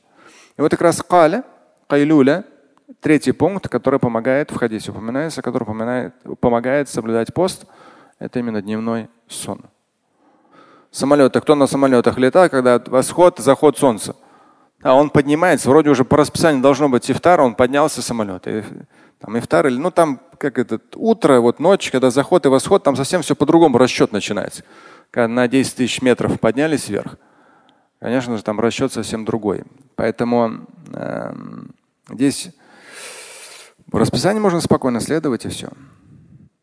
И 0.57 0.61
вот 0.61 0.71
как 0.73 0.81
раз 0.81 1.03
каля, 1.03 1.45
кайлюля, 1.87 2.45
третий 3.01 3.33
пункт, 3.33 3.69
который 3.69 4.01
помогает, 4.01 4.51
в 4.51 4.57
хадисе 4.57 4.91
упоминается, 4.91 5.43
который 5.43 5.65
помогает, 5.65 6.15
помогает 6.41 6.89
соблюдать 6.89 7.33
пост, 7.33 7.65
это 8.19 8.41
именно 8.41 8.61
дневной 8.61 9.09
сон. 9.29 9.63
Самолеты. 10.91 11.41
Кто 11.41 11.55
на 11.55 11.69
самолетах 11.69 12.19
летал, 12.19 12.49
когда 12.49 12.83
восход, 12.85 13.39
заход 13.39 13.79
солнца? 13.79 14.17
А 14.83 14.95
он 14.95 15.11
поднимается, 15.11 15.69
вроде 15.69 15.91
уже 15.91 16.05
по 16.05 16.17
расписанию 16.17 16.63
должно 16.63 16.89
быть 16.89 17.11
ифтар, 17.11 17.41
он 17.41 17.55
поднялся 17.55 18.01
самолет. 18.01 18.47
И 18.47 18.65
там 19.19 19.39
ифтар 19.39 19.67
или, 19.67 19.77
ну 19.77 19.91
там 19.91 20.21
как 20.39 20.59
это, 20.59 20.81
утро, 20.95 21.41
вот 21.41 21.61
ночь, 21.61 21.91
когда 21.91 22.11
заход 22.11 22.47
и 22.47 22.49
восход, 22.49 22.83
там 22.83 22.97
совсем 22.97 23.21
все 23.21 23.37
по-другому 23.37 23.77
расчет 23.77 24.13
начинается. 24.13 24.65
Когда 25.11 25.29
на 25.29 25.49
10 25.49 25.77
тысяч 25.77 26.01
метров 26.01 26.41
поднялись 26.41 26.89
вверх, 26.89 27.17
конечно 28.01 28.39
же, 28.39 28.43
там 28.43 28.59
расчет 28.59 28.93
совсем 28.93 29.27
другой. 29.27 29.65
Поэтому 29.97 30.67
э, 30.95 31.35
здесь 32.09 32.51
в 33.87 33.97
расписании 33.97 34.41
можно 34.41 34.63
спокойно 34.63 35.01
следовать 35.01 35.45
и 35.45 35.51
все. 35.51 35.69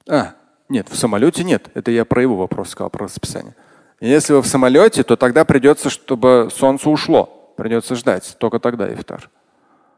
А, 0.10 0.34
нет, 0.70 0.90
в 0.90 0.98
самолете 0.98 1.44
нет. 1.44 1.70
Это 1.76 1.92
я 1.92 2.04
про 2.04 2.24
его 2.24 2.36
вопрос 2.36 2.70
сказал, 2.70 2.90
про 2.90 3.06
расписание. 3.06 3.56
Если 4.00 4.34
вы 4.34 4.42
в 4.42 4.48
самолете, 4.48 5.04
то 5.04 5.16
тогда 5.16 5.46
придется, 5.46 5.92
чтобы 5.92 6.50
солнце 6.52 6.90
ушло. 6.90 7.37
Придется 7.58 7.96
ждать. 7.96 8.38
Только 8.40 8.60
тогда 8.60 8.94
ифтар. 8.94 9.30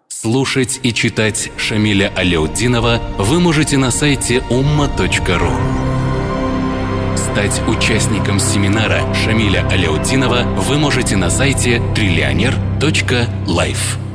Слушать 0.07 0.79
и 0.81 0.93
читать 0.93 1.51
Шамиля 1.57 2.11
Аляутдинова 2.15 2.99
вы 3.19 3.39
можете 3.39 3.77
на 3.77 3.91
сайте 3.91 4.39
umma.ru. 4.49 5.51
Стать 7.15 7.61
участником 7.67 8.39
семинара 8.39 9.13
Шамиля 9.13 9.67
Аляутдинова 9.69 10.41
вы 10.43 10.79
можете 10.79 11.15
на 11.15 11.29
сайте 11.29 11.79
триллионер.life. 11.95 14.08